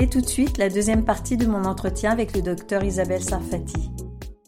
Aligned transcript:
Et 0.00 0.08
tout 0.08 0.20
de 0.20 0.28
suite, 0.28 0.58
la 0.58 0.68
deuxième 0.68 1.04
partie 1.04 1.36
de 1.36 1.44
mon 1.46 1.64
entretien 1.64 2.12
avec 2.12 2.32
le 2.32 2.40
docteur 2.40 2.84
Isabelle 2.84 3.22
Sarfati. 3.22 3.90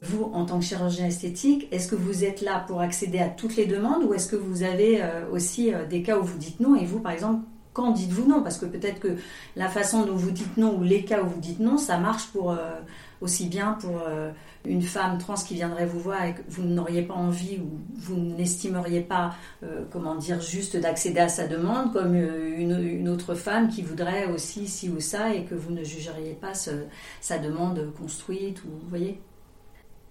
Vous, 0.00 0.30
en 0.33 0.46
tant 0.46 0.61
que 0.61 0.65
chirurgien 0.65 1.07
esthétique, 1.07 1.67
est-ce 1.73 1.88
que 1.88 1.96
vous 1.96 2.22
êtes 2.22 2.40
là 2.40 2.64
pour 2.69 2.80
accéder 2.80 3.19
à 3.19 3.29
toutes 3.29 3.56
les 3.56 3.66
demandes 3.66 4.04
ou 4.04 4.14
est-ce 4.14 4.28
que 4.28 4.36
vous 4.36 4.62
avez 4.62 5.02
euh, 5.02 5.28
aussi 5.32 5.74
euh, 5.74 5.86
des 5.86 6.02
cas 6.02 6.18
où 6.21 6.22
vous 6.22 6.38
dites 6.38 6.60
non 6.60 6.76
et 6.76 6.84
vous, 6.84 7.00
par 7.00 7.10
exemple, 7.10 7.44
quand 7.72 7.90
dites-vous 7.90 8.28
non? 8.28 8.44
Parce 8.44 8.58
que 8.58 8.66
peut-être 8.66 9.00
que 9.00 9.16
la 9.56 9.68
façon 9.68 10.06
dont 10.06 10.15
vous 10.15 10.31
dites 10.31 10.56
non 10.56 10.78
ou 10.78 10.85
les 10.85 11.04
cas 11.04 11.21
où 11.21 11.26
vous 11.26 11.40
dites 11.40 11.58
non, 11.58 11.78
ça 11.78 11.98
marche 11.98 12.28
pour 12.28 12.53
euh, 12.53 12.71
aussi 13.21 13.46
bien 13.48 13.72
pour 13.74 14.02
une 14.64 14.82
femme 14.82 15.18
trans 15.18 15.34
qui 15.34 15.54
viendrait 15.54 15.87
vous 15.87 16.00
voir 16.00 16.24
et 16.24 16.34
que 16.34 16.42
vous 16.48 16.62
n'auriez 16.62 17.02
pas 17.02 17.14
envie 17.14 17.59
ou 17.59 17.80
vous 17.95 18.16
n'estimeriez 18.16 19.00
pas, 19.00 19.34
euh, 19.62 19.84
comment 19.91 20.16
dire, 20.16 20.41
juste 20.41 20.77
d'accéder 20.77 21.20
à 21.20 21.28
sa 21.28 21.46
demande, 21.46 21.92
comme 21.92 22.14
euh, 22.14 22.59
une, 22.59 23.09
autre 23.09 23.34
femme 23.34 23.69
qui 23.69 23.83
voudrait 23.83 24.27
aussi 24.27 24.69
ci 24.69 24.91
ou 24.91 25.01
ça 25.01 25.34
et 25.34 25.45
que 25.45 25.55
vous 25.55 25.73
ne 25.73 25.83
jugeriez 25.83 26.34
pas 26.34 26.52
sa 26.55 27.38
demande 27.38 27.92
construite, 27.98 28.62
ou 28.64 28.69
vous 28.69 28.88
voyez 28.88 29.20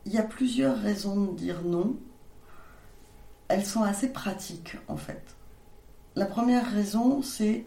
Il 0.06 0.14
y 0.14 0.18
a 0.18 0.24
plusieurs 0.24 0.78
raisons 0.78 1.26
de 1.26 1.38
dire 1.38 1.62
non. 1.64 1.96
Elles 3.48 3.66
sont 3.66 3.84
assez 3.84 4.10
pratiques 4.10 4.78
en 4.88 4.98
fait. 4.98 5.36
La 6.16 6.26
première 6.26 6.70
raison, 6.72 7.22
c'est 7.22 7.66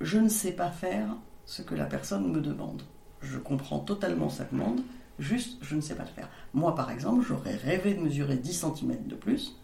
je 0.00 0.18
ne 0.18 0.28
sais 0.28 0.52
pas 0.52 0.70
faire 0.70 1.16
ce 1.46 1.62
que 1.62 1.74
la 1.74 1.86
personne 1.86 2.30
me 2.30 2.40
demande. 2.40 2.82
Je 3.22 3.38
comprends 3.38 3.80
totalement 3.80 4.30
sa 4.30 4.44
demande, 4.44 4.80
Juste, 5.18 5.58
je 5.62 5.74
ne 5.74 5.80
sais 5.80 5.94
pas 5.94 6.04
le 6.04 6.08
faire. 6.08 6.28
Moi, 6.54 6.74
par 6.74 6.90
exemple, 6.90 7.24
j'aurais 7.26 7.56
rêvé 7.56 7.94
de 7.94 8.00
mesurer 8.00 8.36
10 8.36 8.52
cm 8.52 9.06
de 9.06 9.16
plus. 9.16 9.56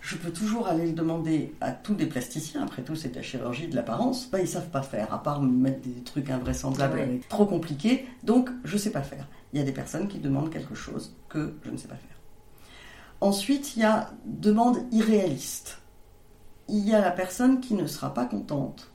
Je 0.00 0.16
peux 0.16 0.30
toujours 0.30 0.66
aller 0.68 0.86
le 0.86 0.92
demander 0.92 1.54
à 1.60 1.70
tous 1.70 1.94
des 1.94 2.06
plasticiens. 2.06 2.62
Après 2.62 2.82
tout, 2.82 2.96
c'est 2.96 3.14
la 3.14 3.22
chirurgie 3.22 3.68
de 3.68 3.76
l'apparence. 3.76 4.28
Bah, 4.28 4.40
ils 4.40 4.48
savent 4.48 4.70
pas 4.70 4.82
faire, 4.82 5.12
à 5.12 5.22
part 5.22 5.40
me 5.40 5.50
mettre 5.50 5.80
des 5.82 6.02
trucs 6.02 6.30
invraisemblables, 6.30 7.20
trop 7.28 7.46
compliqués. 7.46 8.06
Donc, 8.24 8.50
je 8.64 8.74
ne 8.74 8.78
sais 8.78 8.90
pas 8.90 9.02
faire. 9.02 9.26
Il 9.52 9.58
y 9.58 9.62
a 9.62 9.64
des 9.64 9.72
personnes 9.72 10.08
qui 10.08 10.18
demandent 10.18 10.50
quelque 10.50 10.74
chose 10.74 11.14
que 11.28 11.54
je 11.64 11.70
ne 11.70 11.76
sais 11.76 11.88
pas 11.88 11.96
faire. 11.96 12.16
Ensuite, 13.20 13.76
il 13.76 13.82
y 13.82 13.84
a 13.84 14.10
demande 14.24 14.78
irréaliste. 14.92 15.78
Il 16.68 16.86
y 16.86 16.94
a 16.94 17.00
la 17.00 17.10
personne 17.10 17.60
qui 17.60 17.74
ne 17.74 17.86
sera 17.86 18.12
pas 18.14 18.26
contente 18.26 18.90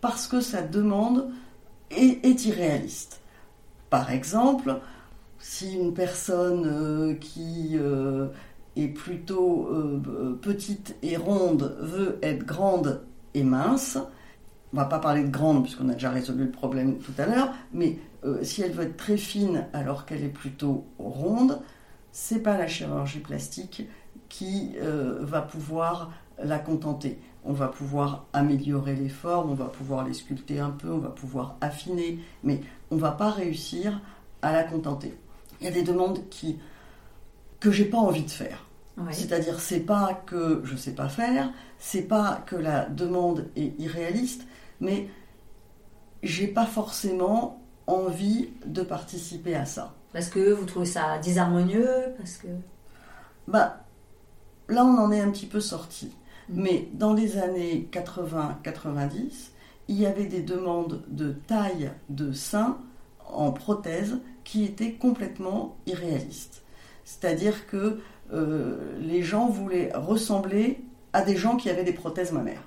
parce 0.00 0.28
que 0.28 0.40
sa 0.40 0.62
demande 0.62 1.30
est 1.90 2.44
irréaliste. 2.44 3.20
Par 3.90 4.10
exemple, 4.10 4.80
si 5.38 5.74
une 5.74 5.94
personne 5.94 6.66
euh, 6.66 7.14
qui 7.14 7.72
euh, 7.74 8.28
est 8.76 8.88
plutôt 8.88 9.68
euh, 9.70 10.38
petite 10.40 10.96
et 11.02 11.16
ronde 11.16 11.76
veut 11.80 12.18
être 12.22 12.44
grande 12.44 13.02
et 13.34 13.44
mince, 13.44 13.98
on 14.72 14.76
va 14.76 14.84
pas 14.84 14.98
parler 14.98 15.22
de 15.22 15.30
grande 15.30 15.62
puisqu'on 15.62 15.88
a 15.88 15.94
déjà 15.94 16.10
résolu 16.10 16.44
le 16.44 16.50
problème 16.50 16.98
tout 16.98 17.12
à 17.18 17.26
l'heure, 17.26 17.52
mais 17.72 17.98
si 18.42 18.62
elle 18.62 18.72
veut 18.72 18.82
être 18.82 18.96
très 18.96 19.16
fine 19.16 19.66
alors 19.72 20.04
qu'elle 20.04 20.24
est 20.24 20.28
plutôt 20.28 20.84
ronde, 20.98 21.60
c'est 22.12 22.40
pas 22.40 22.58
la 22.58 22.66
chirurgie 22.66 23.20
plastique 23.20 23.88
qui 24.28 24.74
va 25.20 25.40
pouvoir 25.40 26.10
la 26.42 26.58
contenter. 26.58 27.18
On 27.44 27.52
va 27.52 27.68
pouvoir 27.68 28.26
améliorer 28.34 28.94
les 28.94 29.08
formes, 29.08 29.50
on 29.50 29.54
va 29.54 29.66
pouvoir 29.66 30.04
les 30.04 30.12
sculpter 30.12 30.58
un 30.58 30.70
peu, 30.70 30.90
on 30.90 30.98
va 30.98 31.10
pouvoir 31.10 31.56
affiner, 31.60 32.18
mais 32.42 32.60
on 32.90 32.96
va 32.96 33.12
pas 33.12 33.30
réussir 33.30 34.00
à 34.42 34.52
la 34.52 34.64
contenter 34.64 35.14
il 35.60 35.64
y 35.64 35.68
a 35.68 35.72
des 35.72 35.82
demandes 35.82 36.28
qui 36.30 36.58
que 37.60 37.70
j'ai 37.70 37.84
pas 37.84 37.98
envie 37.98 38.22
de 38.22 38.30
faire. 38.30 38.64
C'est-à-dire, 39.12 39.60
c'est 39.60 39.80
pas 39.80 40.22
que 40.26 40.60
je 40.64 40.74
sais 40.74 40.90
pas 40.90 41.08
faire, 41.08 41.52
c'est 41.78 42.02
pas 42.02 42.42
que 42.46 42.56
la 42.56 42.86
demande 42.86 43.46
est 43.54 43.78
irréaliste, 43.78 44.42
mais 44.80 45.08
j'ai 46.24 46.48
pas 46.48 46.66
forcément 46.66 47.62
envie 47.86 48.48
de 48.66 48.82
participer 48.82 49.54
à 49.54 49.66
ça. 49.66 49.94
Parce 50.12 50.28
que 50.28 50.52
vous 50.52 50.64
trouvez 50.64 50.86
ça 50.86 51.18
désharmonieux 51.18 51.88
Parce 52.16 52.38
que. 52.38 52.48
Bah, 53.46 53.84
là, 54.68 54.84
on 54.84 54.98
en 54.98 55.12
est 55.12 55.20
un 55.20 55.30
petit 55.30 55.46
peu 55.46 55.60
sorti. 55.60 56.10
Mm. 56.48 56.62
Mais 56.62 56.88
dans 56.92 57.14
les 57.14 57.38
années 57.38 57.88
80-90, 57.92 59.50
il 59.88 59.98
y 59.98 60.06
avait 60.06 60.26
des 60.26 60.42
demandes 60.42 61.02
de 61.08 61.32
taille 61.32 61.90
de 62.10 62.32
sein 62.32 62.78
en 63.26 63.52
prothèse 63.52 64.18
qui 64.44 64.64
était 64.64 64.92
complètement 64.92 65.76
irréaliste. 65.86 66.62
C'est-à-dire 67.04 67.66
que 67.66 68.00
euh, 68.32 68.76
les 69.00 69.22
gens 69.22 69.48
voulaient 69.48 69.90
ressembler 69.94 70.80
à 71.12 71.22
des 71.22 71.36
gens 71.36 71.56
qui 71.56 71.70
avaient 71.70 71.84
des 71.84 71.92
prothèses 71.92 72.32
mammaires. 72.32 72.62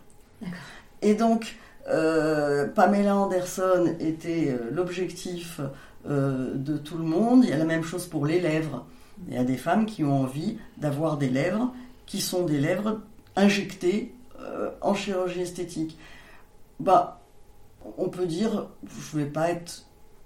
Et 1.03 1.13
donc, 1.13 1.57
euh, 1.89 2.67
Pamela 2.67 3.15
Anderson 3.15 3.95
était 3.99 4.49
euh, 4.49 4.69
l'objectif 4.71 5.61
de 6.03 6.77
tout 6.77 6.97
le 6.97 7.03
monde. 7.03 7.43
Il 7.43 7.51
y 7.51 7.53
a 7.53 7.57
la 7.57 7.65
même 7.65 7.83
chose 7.83 8.07
pour 8.07 8.25
les 8.25 8.39
lèvres. 8.39 8.87
Il 9.27 9.35
y 9.35 9.37
a 9.37 9.43
des 9.43 9.57
femmes 9.57 9.85
qui 9.85 10.03
ont 10.03 10.21
envie 10.21 10.57
d'avoir 10.77 11.17
des 11.17 11.29
lèvres 11.29 11.71
qui 12.07 12.21
sont 12.21 12.43
des 12.43 12.57
lèvres 12.57 13.01
injectées 13.35 14.11
en 14.81 14.95
chirurgie 14.95 15.41
esthétique. 15.41 15.99
Bah, 16.81 17.21
on 17.97 18.09
peut 18.09 18.25
dire, 18.25 18.69
je 18.85 19.17
vais 19.17 19.25
pas 19.25 19.51
être 19.51 19.85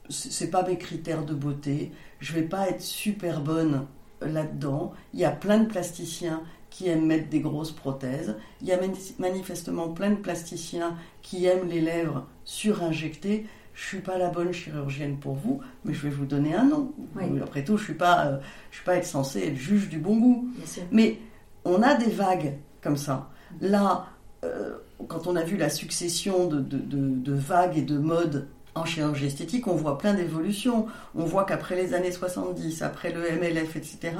c'est 0.09 0.49
pas 0.49 0.63
mes 0.63 0.77
critères 0.77 1.25
de 1.25 1.33
beauté, 1.33 1.91
je 2.19 2.33
vais 2.33 2.43
pas 2.43 2.69
être 2.69 2.81
super 2.81 3.41
bonne 3.41 3.87
là-dedans. 4.21 4.93
Il 5.13 5.19
y 5.19 5.25
a 5.25 5.31
plein 5.31 5.59
de 5.59 5.65
plasticiens 5.65 6.43
qui 6.69 6.87
aiment 6.89 7.05
mettre 7.05 7.29
des 7.29 7.39
grosses 7.39 7.71
prothèses. 7.71 8.35
Il 8.61 8.67
y 8.67 8.71
a 8.71 8.79
manifestement 9.19 9.89
plein 9.89 10.11
de 10.11 10.15
plasticiens 10.15 10.95
qui 11.21 11.45
aiment 11.45 11.67
les 11.67 11.81
lèvres 11.81 12.27
surinjectées. 12.43 13.47
Je 13.73 13.85
suis 13.85 13.99
pas 13.99 14.17
la 14.17 14.29
bonne 14.29 14.53
chirurgienne 14.53 15.17
pour 15.17 15.35
vous, 15.35 15.59
mais 15.83 15.93
je 15.93 16.01
vais 16.03 16.09
vous 16.09 16.25
donner 16.25 16.53
un 16.53 16.65
nom. 16.65 16.93
Après 17.41 17.63
tout, 17.63 17.77
je 17.77 17.83
suis 17.83 17.93
pas, 17.93 18.27
euh, 18.27 18.37
je 18.71 18.77
suis 18.77 18.85
pas 18.85 18.95
être 18.95 19.05
censée 19.05 19.47
être 19.47 19.55
juge 19.55 19.89
du 19.89 19.97
bon 19.97 20.17
goût. 20.17 20.49
Mais 20.91 21.19
on 21.65 21.81
a 21.81 21.95
des 21.95 22.09
vagues 22.09 22.57
comme 22.81 22.97
ça. 22.97 23.29
Là, 23.59 24.07
euh, 24.43 24.77
quand 25.07 25.27
on 25.27 25.35
a 25.35 25.43
vu 25.43 25.57
la 25.57 25.69
succession 25.69 26.47
de, 26.47 27.33
vagues 27.33 27.77
et 27.77 27.81
de 27.81 27.97
modes 27.97 28.47
en 28.75 28.85
chirurgie 28.85 29.27
esthétique, 29.27 29.67
on 29.67 29.75
voit 29.75 29.97
plein 29.97 30.13
d'évolutions. 30.13 30.87
On 31.15 31.25
voit 31.25 31.45
qu'après 31.45 31.75
les 31.75 31.93
années 31.93 32.11
70, 32.11 32.81
après 32.81 33.11
le 33.11 33.21
MLF, 33.21 33.75
etc., 33.75 34.13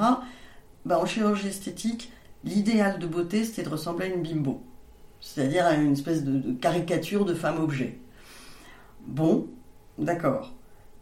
bah, 0.84 0.98
en 0.98 1.06
chirurgie 1.06 1.48
esthétique, 1.48 2.12
l'idéal 2.44 2.98
de 2.98 3.06
beauté, 3.06 3.44
c'était 3.44 3.64
de 3.64 3.68
ressembler 3.68 4.06
à 4.06 4.08
une 4.08 4.22
bimbo. 4.22 4.62
C'est-à-dire 5.20 5.66
à 5.66 5.74
une 5.74 5.92
espèce 5.92 6.24
de, 6.24 6.52
caricature 6.52 7.24
de 7.24 7.34
femme-objet. 7.34 7.98
Bon, 9.06 9.48
d'accord. 9.98 10.54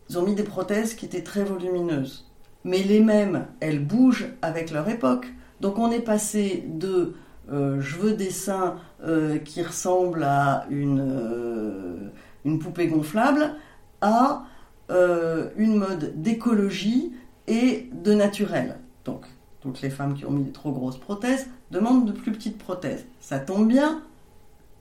Ils 0.08 0.18
ont 0.18 0.22
mis 0.22 0.34
des 0.34 0.42
prothèses 0.42 0.94
qui 0.94 1.06
étaient 1.06 1.22
très 1.22 1.44
volumineuses. 1.44 2.30
Mais 2.64 2.82
les 2.82 3.00
mêmes, 3.00 3.46
elles 3.60 3.84
bougent 3.84 4.28
avec 4.42 4.70
leur 4.70 4.88
époque. 4.88 5.26
Donc 5.60 5.78
on 5.78 5.90
est 5.90 6.00
passé 6.00 6.64
de 6.66 7.14
euh, 7.52 7.80
je 7.80 7.96
veux 7.96 8.12
des 8.14 8.30
seins 8.30 8.76
euh, 9.02 9.38
qui 9.38 9.62
ressemblent 9.62 10.24
à 10.24 10.66
une, 10.70 11.00
euh, 11.00 12.10
une 12.44 12.58
poupée 12.58 12.86
gonflable 12.86 13.54
à 14.00 14.44
euh, 14.90 15.50
une 15.56 15.76
mode 15.76 16.20
d'écologie 16.20 17.12
et 17.46 17.90
de 17.92 18.12
naturel. 18.14 18.78
Donc, 19.04 19.26
toutes 19.60 19.82
les 19.82 19.90
femmes 19.90 20.14
qui 20.14 20.24
ont 20.24 20.30
mis 20.30 20.44
des 20.44 20.52
trop 20.52 20.72
grosses 20.72 20.98
prothèses 20.98 21.48
demandent 21.70 22.06
de 22.06 22.12
plus 22.12 22.32
petites 22.32 22.58
prothèses. 22.58 23.06
Ça 23.20 23.38
tombe 23.38 23.68
bien, 23.68 24.02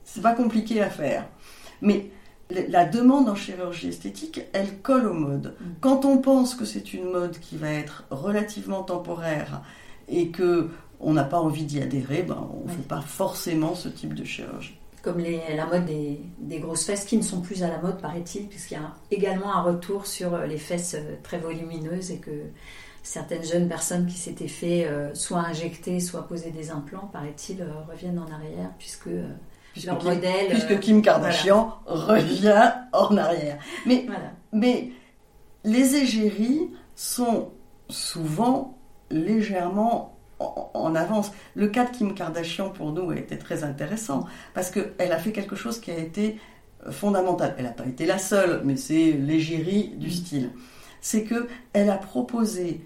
c'est 0.04 0.22
pas 0.22 0.34
compliqué 0.34 0.82
à 0.82 0.90
faire. 0.90 1.26
Mais 1.80 2.10
la 2.68 2.84
demande 2.84 3.28
en 3.28 3.34
chirurgie 3.34 3.88
esthétique, 3.88 4.42
elle 4.52 4.78
colle 4.78 5.06
aux 5.06 5.14
modes. 5.14 5.54
Mm. 5.58 5.64
Quand 5.80 6.04
on 6.04 6.18
pense 6.18 6.54
que 6.54 6.64
c'est 6.64 6.92
une 6.94 7.10
mode 7.10 7.38
qui 7.38 7.56
va 7.56 7.70
être 7.70 8.04
relativement 8.10 8.82
temporaire 8.82 9.62
et 10.08 10.28
que 10.28 10.68
on 11.04 11.12
n'a 11.12 11.24
pas 11.24 11.40
envie 11.40 11.64
d'y 11.64 11.80
adhérer, 11.80 12.22
ben, 12.22 12.48
on 12.52 12.68
ne 12.68 12.72
fait 12.72 12.88
pas 12.88 13.00
forcément 13.00 13.74
ce 13.74 13.88
type 13.88 14.14
de 14.14 14.24
chirurgie 14.24 14.78
comme 15.04 15.18
la 15.20 15.66
mode 15.66 15.84
des, 15.84 16.58
grosses 16.58 16.86
fesses 16.86 17.04
qui 17.04 17.18
ne 17.18 17.22
sont 17.22 17.42
plus 17.42 17.62
à 17.62 17.68
la 17.68 17.78
mode, 17.78 18.00
paraît-il, 18.00 18.48
puisqu'il 18.48 18.74
y 18.74 18.76
a 18.78 18.94
également 19.10 19.54
un 19.54 19.60
retour 19.60 20.06
sur 20.06 20.34
euh, 20.34 20.46
les 20.46 20.56
fesses 20.56 20.94
euh, 20.94 21.16
très 21.22 21.38
volumineuses 21.38 22.10
et 22.10 22.18
que 22.18 22.30
certaines 23.02 23.44
jeunes 23.44 23.68
personnes 23.68 24.06
qui 24.06 24.16
s'étaient 24.16 24.48
fait 24.48 24.86
euh, 24.86 25.14
soit 25.14 25.40
injecter, 25.40 26.00
soit 26.00 26.26
poser 26.26 26.50
des 26.50 26.70
implants, 26.70 27.10
paraît-il, 27.12 27.62
reviennent 27.86 28.18
en 28.18 28.32
arrière, 28.32 28.70
puisque, 28.78 29.10
leur 29.84 29.98
Kim, 29.98 30.08
modèle. 30.08 30.48
Puisque 30.48 30.80
Kim 30.80 31.02
Kardashian 31.02 31.74
revient 31.84 32.72
en 32.94 33.14
arrière. 33.18 33.58
Mais, 33.84 34.06
mais 34.52 34.90
les 35.64 35.96
égéries 35.96 36.70
sont 36.96 37.50
souvent 37.90 38.78
légèrement 39.10 40.13
en 40.38 40.94
avance. 40.94 41.32
Le 41.54 41.68
cas 41.68 41.84
de 41.84 41.90
Kim 41.90 42.14
Kardashian, 42.14 42.70
pour 42.70 42.92
nous, 42.92 43.10
a 43.10 43.16
été 43.16 43.38
très 43.38 43.64
intéressant 43.64 44.26
parce 44.54 44.70
qu'elle 44.70 45.12
a 45.12 45.18
fait 45.18 45.32
quelque 45.32 45.56
chose 45.56 45.80
qui 45.80 45.90
a 45.90 45.98
été 45.98 46.38
euh, 46.86 46.90
fondamental. 46.90 47.54
Elle 47.58 47.64
n'a 47.64 47.70
pas 47.70 47.86
été 47.86 48.06
la 48.06 48.18
seule, 48.18 48.62
mais 48.64 48.76
c'est 48.76 49.12
l'égérie 49.12 49.94
du 49.96 50.08
mm. 50.08 50.10
style. 50.10 50.50
C'est 51.00 51.24
qu'elle 51.24 51.90
a 51.90 51.96
proposé 51.96 52.84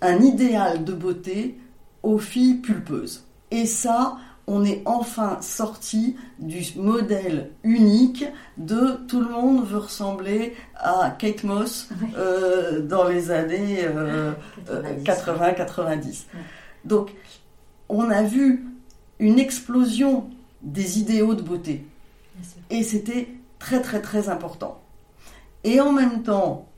un 0.00 0.20
idéal 0.20 0.84
de 0.84 0.92
beauté 0.92 1.58
aux 2.02 2.18
filles 2.18 2.56
pulpeuses. 2.56 3.24
Et 3.50 3.66
ça, 3.66 4.16
on 4.46 4.64
est 4.64 4.82
enfin 4.84 5.38
sorti 5.40 6.16
du 6.38 6.62
modèle 6.76 7.50
unique 7.64 8.24
de 8.56 8.98
tout 9.08 9.20
le 9.20 9.28
monde 9.28 9.64
veut 9.64 9.78
ressembler 9.78 10.54
à 10.76 11.14
Kate 11.18 11.42
Moss 11.44 11.88
euh, 12.16 12.80
dans 12.80 13.08
les 13.08 13.30
années 13.30 13.86
80-90. 15.04 16.26
Donc, 16.86 17.10
on 17.88 18.10
a 18.10 18.22
vu 18.22 18.64
une 19.18 19.38
explosion 19.38 20.30
des 20.62 20.98
idéaux 20.98 21.34
de 21.34 21.42
beauté. 21.42 21.84
Et 22.70 22.82
c'était 22.82 23.28
très 23.58 23.80
très 23.80 24.00
très 24.00 24.28
important. 24.28 24.80
Et 25.64 25.80
en 25.80 25.92
même 25.92 26.22
temps, 26.22 26.68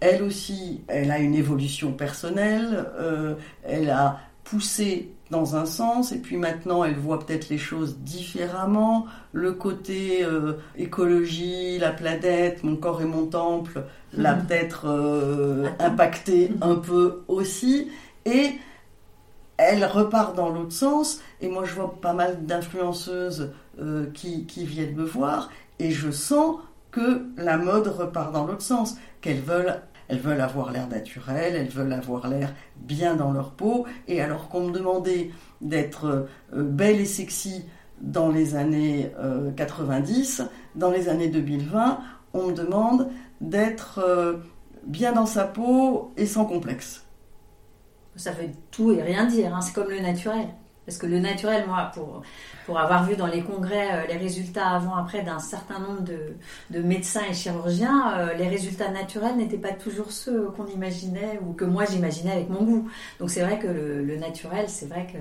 elle 0.00 0.22
aussi, 0.22 0.82
elle 0.88 1.10
a 1.10 1.18
une 1.18 1.34
évolution 1.34 1.92
personnelle, 1.92 2.86
euh, 2.98 3.34
elle 3.64 3.90
a 3.90 4.20
poussé 4.44 5.10
dans 5.30 5.56
un 5.56 5.66
sens, 5.66 6.12
et 6.12 6.18
puis 6.18 6.38
maintenant 6.38 6.84
elle 6.84 6.96
voit 6.96 7.18
peut-être 7.18 7.50
les 7.50 7.58
choses 7.58 7.98
différemment. 7.98 9.06
Le 9.32 9.52
côté 9.52 10.24
euh, 10.24 10.54
écologie, 10.76 11.78
la 11.78 11.90
planète, 11.90 12.64
mon 12.64 12.76
corps 12.76 13.02
et 13.02 13.06
mon 13.06 13.26
temple, 13.26 13.84
l'a 14.14 14.36
mhm. 14.36 14.46
peut-être 14.46 14.86
euh, 14.86 15.68
impacté 15.78 16.52
un 16.62 16.76
peu 16.76 17.24
aussi. 17.28 17.90
Et 18.24 18.52
elle 19.58 19.84
repart 19.84 20.34
dans 20.34 20.48
l'autre 20.48 20.72
sens. 20.72 21.20
Et 21.40 21.48
moi, 21.48 21.64
je 21.64 21.74
vois 21.74 22.00
pas 22.00 22.14
mal 22.14 22.46
d'influenceuses 22.46 23.52
euh, 23.80 24.06
qui, 24.14 24.46
viennent 24.64 24.94
me 24.94 25.04
voir, 25.04 25.50
et 25.78 25.90
je 25.90 26.10
sens 26.10 26.56
que 26.90 27.26
la 27.36 27.58
mode 27.58 27.88
repart 27.88 28.32
dans 28.32 28.46
l'autre 28.46 28.62
sens, 28.62 28.96
qu'elles 29.20 29.42
veulent 29.42 29.80
elles 30.08 30.20
veulent 30.20 30.40
avoir 30.40 30.72
l'air 30.72 30.88
naturel, 30.88 31.54
elles 31.54 31.68
veulent 31.68 31.92
avoir 31.92 32.28
l'air 32.28 32.54
bien 32.76 33.14
dans 33.14 33.30
leur 33.30 33.50
peau. 33.50 33.86
Et 34.08 34.22
alors 34.22 34.48
qu'on 34.48 34.68
me 34.68 34.72
demandait 34.72 35.30
d'être 35.60 36.26
euh, 36.54 36.62
belle 36.62 36.98
et 36.98 37.04
sexy 37.04 37.66
dans 38.00 38.30
les 38.30 38.54
années 38.54 39.10
90, 39.56 40.40
euh, 40.40 40.44
dans 40.76 40.90
les 40.90 41.10
années 41.10 41.28
2020, 41.28 41.98
on 42.32 42.46
me 42.46 42.52
demande 42.52 43.08
d'être 43.40 43.98
euh, 43.98 44.36
bien 44.84 45.12
dans 45.12 45.26
sa 45.26 45.44
peau 45.44 46.12
et 46.16 46.26
sans 46.26 46.44
complexe. 46.44 47.04
Ça 48.18 48.32
veut 48.32 48.48
tout 48.70 48.92
et 48.92 49.02
rien 49.02 49.24
dire, 49.24 49.54
hein. 49.54 49.62
c'est 49.62 49.72
comme 49.72 49.90
le 49.90 50.00
naturel. 50.00 50.48
Parce 50.88 50.96
que 50.96 51.06
le 51.06 51.18
naturel, 51.18 51.64
moi, 51.66 51.90
pour, 51.92 52.22
pour 52.64 52.78
avoir 52.78 53.04
vu 53.04 53.14
dans 53.14 53.26
les 53.26 53.42
congrès 53.42 53.88
euh, 53.92 54.06
les 54.06 54.16
résultats 54.16 54.68
avant-après 54.68 55.22
d'un 55.22 55.38
certain 55.38 55.78
nombre 55.80 56.00
de, 56.00 56.80
médecins 56.80 57.20
et 57.30 57.34
chirurgiens, 57.34 58.14
euh, 58.16 58.32
les 58.32 58.48
résultats 58.48 58.90
naturels 58.90 59.36
n'étaient 59.36 59.58
pas 59.58 59.72
toujours 59.72 60.12
ceux 60.12 60.46
qu'on 60.56 60.66
imaginait 60.66 61.40
ou 61.46 61.52
que 61.52 61.66
moi 61.66 61.84
j'imaginais 61.84 62.32
avec 62.32 62.48
mon 62.48 62.62
goût. 62.62 62.88
Donc 63.20 63.28
c'est 63.28 63.42
vrai 63.42 63.58
que 63.58 63.66
le, 63.66 64.16
naturel, 64.16 64.64
c'est 64.70 64.86
vrai 64.86 65.06
que... 65.12 65.18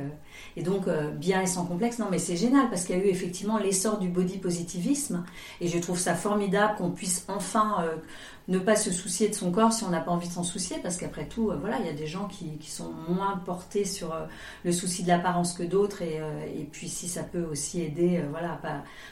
Et 0.56 0.64
donc 0.64 0.88
euh, 0.88 1.12
bien 1.12 1.42
et 1.42 1.48
sans 1.48 1.66
complexe, 1.66 2.00
non 2.00 2.08
mais 2.10 2.20
c'est 2.20 2.38
génial 2.38 2.70
parce 2.70 2.86
qu'il 2.86 2.98
y 2.98 3.02
a 3.02 3.04
eu 3.04 3.10
effectivement 3.10 3.58
l'essor 3.58 4.00
du 4.00 4.08
body 4.08 4.38
positivisme 4.38 5.26
et 5.60 5.68
je 5.68 5.80
trouve 5.80 6.00
ça 6.00 6.16
formidable 6.16 6.76
qu'on 6.78 6.92
puisse 6.92 7.26
enfin 7.28 7.84
ne 8.48 8.60
pas 8.60 8.76
se 8.76 8.92
soucier 8.92 9.28
de 9.28 9.34
son 9.34 9.52
corps 9.52 9.74
si 9.74 9.84
on 9.84 9.90
n'a 9.90 10.00
pas 10.00 10.12
envie 10.12 10.28
de 10.28 10.34
s'en 10.34 10.44
soucier, 10.44 10.78
parce 10.82 10.98
qu'après 10.98 11.26
tout, 11.26 11.52
euh, 11.52 11.58
voilà, 11.60 11.80
il 11.80 11.86
y 11.86 11.90
a 11.90 11.94
des 11.94 12.08
gens 12.08 12.28
qui, 12.28 12.58
sont 12.68 12.92
moins 13.10 13.38
portés 13.38 13.86
sur 13.86 14.14
euh, 14.14 14.26
le 14.64 14.72
souci 14.72 15.04
de 15.04 15.08
l'apparence 15.08 15.54
que 15.54 15.64
d'autres, 15.64 16.02
et, 16.02 16.20
euh, 16.20 16.64
puis 16.72 16.88
si 16.88 17.08
ça 17.08 17.24
peut 17.24 17.44
aussi 17.44 17.82
aider, 17.82 18.24
voilà, 18.30 18.60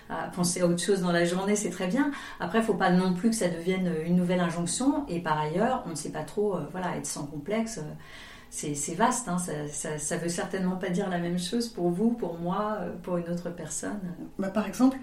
à, 0.09 0.29
penser 0.29 0.61
à 0.61 0.67
autre 0.67 0.81
chose 0.81 1.01
dans 1.01 1.11
la 1.11 1.25
journée, 1.25 1.55
c'est 1.55 1.69
très 1.69 1.87
bien. 1.87 2.11
Après, 2.39 2.59
il 2.59 2.63
faut 2.63 2.75
pas 2.75 2.91
non 2.91 3.13
plus 3.13 3.29
que 3.29 3.35
ça 3.35 3.49
devienne 3.49 3.91
une 4.05 4.15
nouvelle 4.15 4.39
injonction, 4.39 5.05
et 5.07 5.19
par 5.19 5.37
ailleurs, 5.37 5.83
on 5.85 5.91
ne 5.91 5.95
sait 5.95 6.11
pas 6.11 6.23
trop, 6.23 6.57
voilà, 6.71 6.95
être 6.97 7.05
sans 7.05 7.25
complexe. 7.25 7.81
c'est 8.49 8.95
vaste, 8.95 9.27
hein, 9.27 9.37
ça, 9.37 9.97
ça, 9.97 10.17
veut 10.17 10.29
certainement 10.29 10.77
pas 10.77 10.89
dire 10.89 11.09
la 11.09 11.19
même 11.19 11.39
chose 11.39 11.67
pour 11.67 11.89
vous, 11.89 12.11
pour 12.11 12.37
moi, 12.37 12.77
pour 13.03 13.17
une 13.17 13.29
autre 13.29 13.49
personne. 13.49 13.99
Bah, 14.39 14.49
par 14.49 14.67
exemple, 14.67 14.97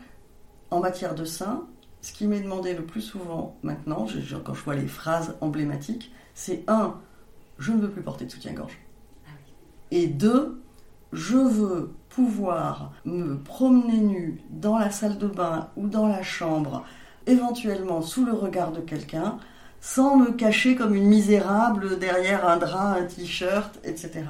en 0.71 0.81
matière 0.81 1.15
de 1.15 1.25
sein, 1.25 1.67
ce 2.03 2.13
qui 2.13 2.27
m'est 2.27 2.41
demandé 2.41 2.75
le 2.75 2.85
plus 2.85 3.01
souvent 3.01 3.57
maintenant, 3.63 4.07
quand 4.45 4.55
je 4.55 4.65
vois 4.65 4.75
les 4.75 4.89
phrases 4.89 5.37
emblématiques, 5.41 6.13
c'est 6.35 6.65
un, 6.67 6.97
je 7.59 7.73
ne 7.73 7.81
veux 7.81 7.91
plus 7.91 8.03
porter 8.03 8.27
de 8.27 8.31
soutien-gorge. 8.31 8.77
Ah 9.25 9.31
Et 9.93 10.09
deux, 10.09 10.61
je 11.13 11.37
veux 11.37 11.93
pouvoir 12.09 12.93
me 13.05 13.37
promener 13.37 13.99
nu 13.99 14.41
dans 14.51 14.79
la 14.79 14.91
salle 14.91 15.17
de 15.17 15.29
bain 15.29 15.71
ou 15.77 15.87
dans 15.87 16.09
la 16.09 16.23
chambre, 16.23 16.85
éventuellement 17.27 18.03
sous 18.03 18.25
le 18.27 18.33
regard 18.33 18.73
de 18.73 18.81
quelqu'un, 18.81 19.39
sans 19.81 20.17
me 20.17 20.33
cacher 20.33 20.75
comme 20.75 20.95
une 20.95 21.07
misérable 21.07 21.99
derrière 22.01 22.49
un 22.49 22.57
drap, 22.57 22.97
un 22.99 23.05
t-shirt, 23.05 23.79
etc. 23.85 24.25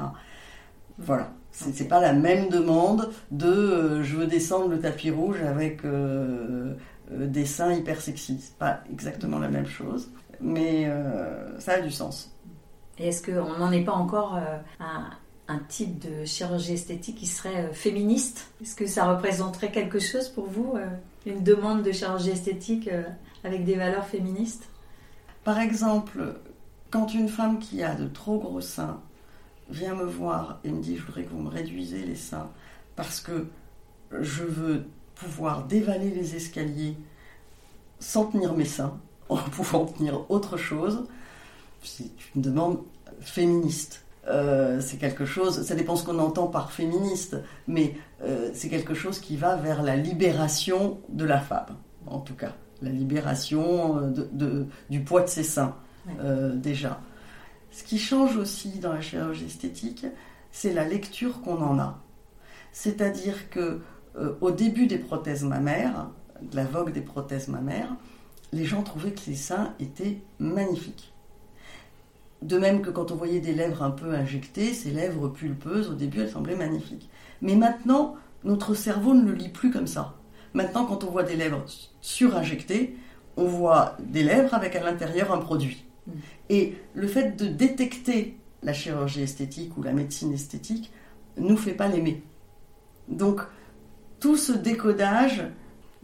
Voilà. 0.98 1.30
Ce 1.52 1.68
n'est 1.68 1.88
pas 1.88 2.00
la 2.00 2.14
même 2.14 2.48
demande 2.48 3.10
de 3.30 3.46
euh, 3.46 4.02
je 4.02 4.16
veux 4.16 4.26
descendre 4.26 4.68
le 4.68 4.80
tapis 4.80 5.10
rouge 5.10 5.42
avec 5.42 5.84
euh, 5.84 6.72
des 7.10 7.46
seins 7.46 7.72
hyper 7.72 8.00
sexy. 8.00 8.38
C'est 8.40 8.56
pas 8.56 8.80
exactement 8.90 9.38
la 9.38 9.48
même 9.48 9.66
chose, 9.66 10.10
mais 10.40 10.86
euh, 10.86 11.58
ça 11.60 11.74
a 11.74 11.80
du 11.80 11.90
sens. 11.90 12.30
Et 12.98 13.08
est-ce 13.08 13.22
qu'on 13.22 13.58
n'en 13.58 13.72
est 13.72 13.84
pas 13.84 13.92
encore 13.92 14.36
euh, 14.36 14.58
à 14.80 15.10
un 15.48 15.58
type 15.68 15.98
de 15.98 16.24
chirurgie 16.24 16.74
esthétique 16.74 17.16
qui 17.16 17.26
serait 17.26 17.72
féministe? 17.72 18.50
Est-ce 18.62 18.76
que 18.76 18.86
ça 18.86 19.12
représenterait 19.12 19.70
quelque 19.70 19.98
chose 19.98 20.28
pour 20.28 20.46
vous, 20.46 20.76
une 21.26 21.42
demande 21.42 21.82
de 21.82 21.92
chirurgie 21.92 22.30
esthétique 22.30 22.88
avec 23.44 23.64
des 23.64 23.74
valeurs 23.74 24.06
féministes? 24.06 24.68
Par 25.44 25.58
exemple, 25.58 26.36
quand 26.90 27.14
une 27.14 27.28
femme 27.28 27.58
qui 27.58 27.82
a 27.82 27.94
de 27.94 28.06
trop 28.06 28.38
gros 28.38 28.60
seins 28.60 29.00
vient 29.70 29.94
me 29.94 30.04
voir 30.04 30.60
et 30.62 30.70
me 30.70 30.80
dit 30.80 30.96
je 30.96 31.04
voudrais 31.04 31.24
que 31.24 31.30
vous 31.30 31.40
me 31.40 31.48
réduisez 31.48 32.04
les 32.04 32.16
seins 32.16 32.50
parce 32.96 33.20
que 33.20 33.46
je 34.20 34.44
veux 34.44 34.84
pouvoir 35.22 35.64
dévaler 35.64 36.10
les 36.10 36.36
escaliers 36.36 36.96
sans 38.00 38.26
tenir 38.26 38.54
mes 38.54 38.64
seins, 38.64 38.98
en 39.28 39.36
pouvant 39.36 39.86
tenir 39.86 40.30
autre 40.30 40.56
chose, 40.56 41.04
c'est 41.82 42.10
une 42.34 42.42
demande 42.42 42.78
féministe. 43.20 44.04
Euh, 44.28 44.80
c'est 44.80 44.98
quelque 44.98 45.24
chose, 45.24 45.64
ça 45.64 45.74
dépend 45.74 45.96
ce 45.96 46.04
qu'on 46.04 46.18
entend 46.18 46.46
par 46.46 46.70
féministe, 46.70 47.36
mais 47.66 47.96
euh, 48.22 48.50
c'est 48.54 48.68
quelque 48.68 48.94
chose 48.94 49.18
qui 49.18 49.36
va 49.36 49.56
vers 49.56 49.82
la 49.82 49.96
libération 49.96 51.00
de 51.08 51.24
la 51.24 51.40
femme, 51.40 51.76
en 52.06 52.20
tout 52.20 52.34
cas, 52.34 52.52
la 52.82 52.90
libération 52.90 53.98
euh, 53.98 54.10
de, 54.32 54.66
du 54.90 55.00
poids 55.00 55.22
de 55.22 55.28
ses 55.28 55.42
seins, 55.42 55.76
déjà. 56.54 57.00
Ce 57.70 57.84
qui 57.84 57.98
change 57.98 58.36
aussi 58.36 58.80
dans 58.80 58.92
la 58.92 59.00
chirurgie 59.00 59.46
esthétique, 59.46 60.04
c'est 60.50 60.72
la 60.72 60.84
lecture 60.84 61.40
qu'on 61.42 61.62
en 61.62 61.78
a. 61.78 61.98
C'est-à-dire 62.72 63.50
que 63.50 63.80
euh, 64.16 64.34
au 64.40 64.50
début 64.50 64.86
des 64.86 64.98
prothèses 64.98 65.44
mammaires, 65.44 66.08
de 66.42 66.56
la 66.56 66.64
vogue 66.64 66.92
des 66.92 67.00
prothèses 67.00 67.48
mammaires, 67.48 67.94
les 68.52 68.64
gens 68.64 68.82
trouvaient 68.82 69.12
que 69.12 69.22
les 69.28 69.36
seins 69.36 69.74
étaient 69.80 70.18
magnifiques. 70.38 71.12
De 72.42 72.58
même 72.58 72.82
que 72.82 72.90
quand 72.90 73.12
on 73.12 73.14
voyait 73.14 73.40
des 73.40 73.54
lèvres 73.54 73.82
un 73.82 73.90
peu 73.90 74.14
injectées, 74.14 74.74
ces 74.74 74.90
lèvres 74.90 75.28
pulpeuses, 75.28 75.88
au 75.88 75.94
début, 75.94 76.20
elles 76.20 76.30
semblaient 76.30 76.56
magnifiques. 76.56 77.08
Mais 77.40 77.54
maintenant, 77.54 78.16
notre 78.44 78.74
cerveau 78.74 79.14
ne 79.14 79.22
le 79.22 79.32
lit 79.32 79.48
plus 79.48 79.70
comme 79.70 79.86
ça. 79.86 80.14
Maintenant, 80.54 80.84
quand 80.84 81.04
on 81.04 81.10
voit 81.10 81.22
des 81.22 81.36
lèvres 81.36 81.64
surinjectées, 82.00 82.96
on 83.36 83.44
voit 83.44 83.96
des 84.00 84.22
lèvres 84.22 84.52
avec 84.54 84.76
à 84.76 84.82
l'intérieur 84.82 85.32
un 85.32 85.38
produit. 85.38 85.84
Mm. 86.06 86.12
Et 86.50 86.74
le 86.94 87.06
fait 87.06 87.36
de 87.36 87.46
détecter 87.46 88.36
la 88.62 88.72
chirurgie 88.72 89.22
esthétique 89.22 89.76
ou 89.78 89.82
la 89.82 89.92
médecine 89.92 90.32
esthétique 90.32 90.92
nous 91.38 91.56
fait 91.56 91.74
pas 91.74 91.88
l'aimer. 91.88 92.22
Donc, 93.08 93.40
tout 94.22 94.36
ce 94.36 94.52
décodage 94.52 95.42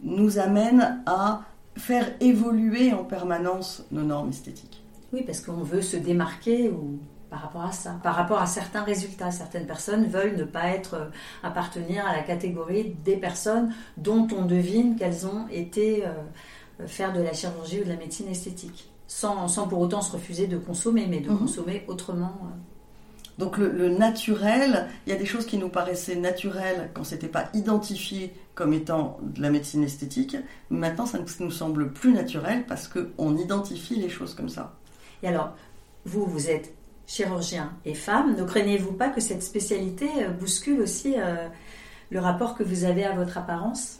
nous 0.03 0.39
amène 0.39 1.01
à 1.05 1.41
faire 1.77 2.11
évoluer 2.19 2.91
en 2.93 3.05
permanence 3.05 3.85
nos 3.91 4.03
normes 4.03 4.29
esthétiques. 4.29 4.83
Oui, 5.13 5.23
parce 5.25 5.39
qu'on 5.39 5.63
veut 5.63 5.81
se 5.81 5.95
démarquer 5.95 6.69
ou 6.69 6.99
par 7.29 7.41
rapport 7.41 7.63
à 7.63 7.71
ça, 7.71 7.97
par 8.03 8.15
rapport 8.15 8.41
à 8.41 8.45
certains 8.45 8.83
résultats. 8.83 9.31
Certaines 9.31 9.65
personnes 9.65 10.05
veulent 10.05 10.35
ne 10.35 10.43
pas 10.43 10.67
être 10.67 10.95
euh, 10.95 11.05
appartenir 11.43 12.05
à 12.05 12.13
la 12.13 12.23
catégorie 12.23 12.95
des 13.05 13.15
personnes 13.15 13.73
dont 13.95 14.27
on 14.37 14.45
devine 14.45 14.97
qu'elles 14.97 15.25
ont 15.25 15.47
été 15.49 16.05
euh, 16.05 16.87
faire 16.87 17.13
de 17.13 17.21
la 17.21 17.31
chirurgie 17.31 17.79
ou 17.79 17.83
de 17.85 17.89
la 17.89 17.95
médecine 17.95 18.27
esthétique, 18.27 18.91
sans, 19.07 19.47
sans 19.47 19.67
pour 19.67 19.79
autant 19.79 20.01
se 20.01 20.11
refuser 20.11 20.47
de 20.47 20.57
consommer, 20.57 21.07
mais 21.07 21.21
de 21.21 21.29
mhm. 21.29 21.37
consommer 21.39 21.85
autrement. 21.87 22.37
Euh, 22.41 22.78
donc 23.39 23.57
le, 23.57 23.87
naturel, 23.87 24.89
il 25.07 25.13
y 25.13 25.15
a 25.15 25.17
des 25.17 25.25
choses 25.25 25.45
qui 25.45 25.57
nous 25.57 25.69
paraissaient 25.69 26.17
naturelles 26.17 26.91
quand 26.93 27.05
c'était 27.05 27.29
pas 27.29 27.45
identifié 27.53 28.33
comme 28.53 28.73
étant 28.73 29.17
de 29.21 29.41
la 29.41 29.49
médecine 29.49 29.81
esthétique. 29.81 30.35
Maintenant, 30.69 31.05
ça 31.05 31.19
nous 31.39 31.49
semble 31.49 31.93
plus 31.93 32.11
naturel 32.11 32.65
parce 32.67 32.89
qu'on 32.89 33.37
identifie 33.37 33.95
les 33.95 34.09
choses 34.09 34.35
comme 34.35 34.49
ça. 34.49 34.75
Et 35.23 35.29
alors, 35.29 35.55
vous, 36.03 36.25
vous 36.25 36.49
êtes 36.49 36.73
chirurgien 37.07 37.71
et 37.85 37.93
femme. 37.93 38.35
Ne 38.35 38.43
craignez-vous 38.43 38.91
pas 38.91 39.07
que 39.07 39.21
cette 39.21 39.41
spécialité 39.41 40.09
euh, 40.17 40.31
bouscule 40.31 40.81
aussi 40.81 41.15
euh, 41.17 41.47
le 42.09 42.19
rapport 42.19 42.55
que 42.55 42.63
vous 42.63 42.83
avez 42.83 43.05
à 43.05 43.15
votre 43.15 43.37
apparence? 43.37 43.99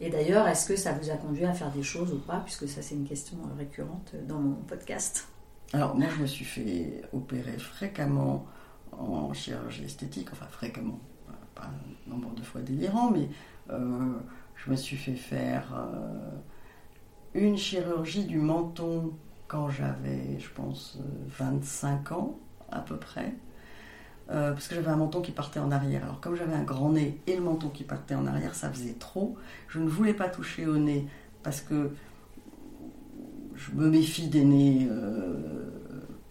Et 0.00 0.08
d'ailleurs, 0.08 0.46
est-ce 0.46 0.68
que 0.68 0.76
ça 0.76 0.92
vous 0.92 1.10
a 1.10 1.14
conduit 1.14 1.46
à 1.46 1.52
faire 1.52 1.72
des 1.72 1.82
choses 1.82 2.12
ou 2.12 2.20
pas? 2.20 2.42
Puisque 2.44 2.68
ça, 2.68 2.80
c'est 2.80 2.94
une 2.94 3.08
question 3.08 3.38
euh, 3.38 3.58
récurrente 3.58 4.14
dans 4.28 4.38
mon 4.38 4.54
podcast. 4.54 5.26
Alors 5.72 5.94
moi 5.96 6.08
je 6.16 6.22
me 6.22 6.26
suis 6.26 6.44
fait 6.44 7.02
opérer 7.12 7.58
fréquemment 7.58 8.46
en 8.92 9.32
chirurgie 9.32 9.84
esthétique, 9.84 10.28
enfin 10.32 10.46
fréquemment, 10.50 10.98
pas 11.54 11.70
un 12.08 12.10
nombre 12.10 12.34
de 12.34 12.42
fois 12.42 12.60
délirant, 12.60 13.10
mais 13.10 13.28
je 13.70 14.70
me 14.70 14.76
suis 14.76 14.96
fait 14.96 15.14
faire 15.14 15.72
une 17.34 17.56
chirurgie 17.56 18.24
du 18.24 18.38
menton 18.38 19.12
quand 19.46 19.70
j'avais, 19.70 20.38
je 20.38 20.50
pense, 20.50 20.98
25 21.38 22.12
ans 22.12 22.38
à 22.70 22.80
peu 22.80 22.96
près. 22.96 23.34
Euh, 24.30 24.52
parce 24.52 24.68
que 24.68 24.76
j'avais 24.76 24.90
un 24.90 24.96
menton 24.96 25.20
qui 25.20 25.32
partait 25.32 25.58
en 25.58 25.72
arrière. 25.72 26.04
Alors 26.04 26.20
comme 26.20 26.36
j'avais 26.36 26.54
un 26.54 26.62
grand 26.62 26.90
nez 26.90 27.20
et 27.26 27.34
le 27.34 27.42
menton 27.42 27.68
qui 27.68 27.82
partait 27.82 28.14
en 28.14 28.26
arrière, 28.26 28.54
ça 28.54 28.70
faisait 28.70 28.94
trop. 28.94 29.36
Je 29.66 29.80
ne 29.80 29.88
voulais 29.88 30.14
pas 30.14 30.28
toucher 30.28 30.66
au 30.66 30.76
nez 30.76 31.08
parce 31.42 31.60
que 31.60 31.90
je 33.60 33.72
me 33.72 33.88
méfie 33.90 34.28
des 34.28 34.44
nez 34.44 34.88
euh, 34.90 35.34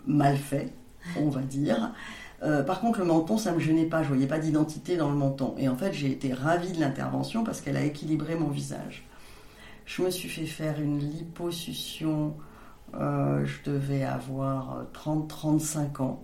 mal 0.07 0.38
faits, 0.38 0.74
on 1.17 1.29
va 1.29 1.41
dire. 1.41 1.93
Euh, 2.41 2.63
par 2.63 2.79
contre, 2.79 3.00
le 3.00 3.05
menton, 3.05 3.38
ça 3.38 3.51
me 3.51 3.59
gênait 3.59 3.86
pas. 3.86 4.01
Je 4.03 4.07
voyais 4.07 4.27
pas 4.27 4.39
d'identité 4.39 4.98
dans 4.98 5.09
le 5.09 5.15
menton. 5.15 5.55
Et 5.57 5.69
en 5.69 5.75
fait, 5.75 5.93
j'ai 5.93 6.12
été 6.12 6.33
ravie 6.33 6.71
de 6.71 6.79
l'intervention 6.79 7.43
parce 7.43 7.62
qu'elle 7.62 7.77
a 7.77 7.83
équilibré 7.83 8.36
mon 8.36 8.50
visage. 8.50 9.05
Je 9.86 10.01
me 10.01 10.09
suis 10.09 10.29
fait 10.29 10.45
faire 10.45 10.79
une 10.81 11.00
liposuction. 11.00 12.36
je 12.93 13.63
devais 13.63 14.03
avoir 14.03 14.86
30-35 14.93 16.01
ans 16.01 16.24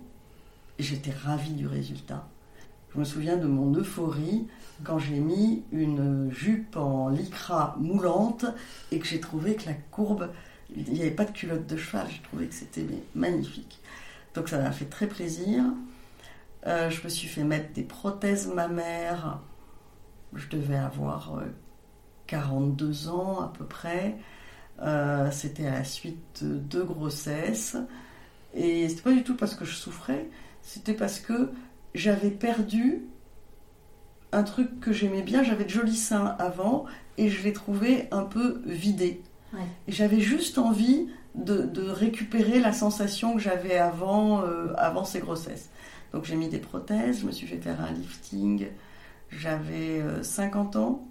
j'étais 0.78 1.12
ravie 1.12 1.52
du 1.52 1.66
résultat. 1.66 2.28
Je 2.94 2.98
me 2.98 3.04
souviens 3.04 3.36
de 3.36 3.46
mon 3.46 3.74
euphorie 3.74 4.46
quand 4.84 4.98
j'ai 4.98 5.18
mis 5.18 5.64
une 5.72 6.30
jupe 6.30 6.76
en 6.76 7.08
lycra 7.08 7.76
moulante 7.78 8.46
et 8.90 8.98
que 8.98 9.06
j'ai 9.06 9.20
trouvé 9.20 9.54
que 9.54 9.66
la 9.66 9.74
courbe, 9.74 10.30
il 10.74 10.92
n'y 10.92 11.00
avait 11.00 11.10
pas 11.10 11.24
de 11.24 11.30
culotte 11.30 11.66
de 11.66 11.76
cheval, 11.76 12.06
j'ai 12.10 12.22
trouvé 12.22 12.46
que 12.46 12.54
c'était 12.54 12.86
magnifique. 13.14 13.80
Donc 14.34 14.48
ça 14.48 14.58
m'a 14.58 14.72
fait 14.72 14.86
très 14.86 15.06
plaisir. 15.06 15.64
Euh, 16.66 16.90
je 16.90 17.02
me 17.04 17.08
suis 17.08 17.28
fait 17.28 17.44
mettre 17.44 17.72
des 17.72 17.82
prothèses 17.82 18.48
mammaires. 18.48 19.40
Je 20.34 20.48
devais 20.48 20.76
avoir 20.76 21.42
42 22.26 23.08
euh, 23.08 23.10
ans 23.10 23.40
à 23.40 23.52
peu 23.56 23.64
près. 23.64 24.16
Euh, 24.82 25.30
c'était 25.30 25.66
à 25.66 25.72
la 25.72 25.84
suite 25.84 26.42
de 26.42 26.82
grossesse. 26.82 27.76
Et 28.54 28.88
c'était 28.88 29.02
pas 29.02 29.12
du 29.12 29.22
tout 29.22 29.36
parce 29.36 29.54
que 29.54 29.64
je 29.64 29.74
souffrais, 29.74 30.28
c'était 30.62 30.94
parce 30.94 31.20
que 31.20 31.50
j'avais 31.94 32.30
perdu 32.30 33.02
un 34.32 34.42
truc 34.42 34.80
que 34.80 34.92
j'aimais 34.92 35.22
bien. 35.22 35.42
J'avais 35.42 35.64
de 35.64 35.70
jolis 35.70 35.96
seins 35.96 36.36
avant 36.38 36.86
et 37.18 37.28
je 37.28 37.42
les 37.42 37.52
trouvais 37.52 38.08
un 38.10 38.24
peu 38.24 38.62
vidés. 38.64 39.22
Et 39.88 39.92
j'avais 39.92 40.20
juste 40.20 40.58
envie 40.58 41.08
de, 41.34 41.90
récupérer 41.90 42.60
la 42.60 42.72
sensation 42.72 43.34
que 43.34 43.40
j'avais 43.40 43.76
avant, 43.76 44.42
euh, 44.42 44.72
avant 44.76 45.04
ces 45.04 45.20
grossesses. 45.20 45.70
Donc 46.12 46.24
j'ai 46.24 46.36
mis 46.36 46.48
des 46.48 46.58
prothèses, 46.58 47.20
je 47.20 47.26
me 47.26 47.32
suis 47.32 47.46
fait 47.46 47.58
faire 47.58 47.80
un 47.80 47.92
lifting. 47.92 48.68
J'avais 49.30 50.02
50 50.22 50.76
euh, 50.76 50.78
ans. 50.78 51.08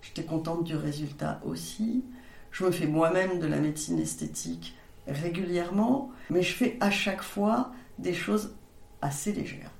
J'étais 0.00 0.24
contente 0.24 0.64
du 0.64 0.76
résultat 0.76 1.40
aussi. 1.44 2.04
Je 2.50 2.64
me 2.64 2.70
fais 2.70 2.86
moi-même 2.86 3.40
de 3.40 3.46
la 3.46 3.58
médecine 3.58 3.98
esthétique 3.98 4.74
régulièrement, 5.06 6.10
mais 6.30 6.42
je 6.42 6.52
fais 6.52 6.76
à 6.80 6.90
chaque 6.90 7.22
fois 7.22 7.72
des 7.98 8.14
choses 8.14 8.54
assez 9.00 9.32
légère. 9.32 9.70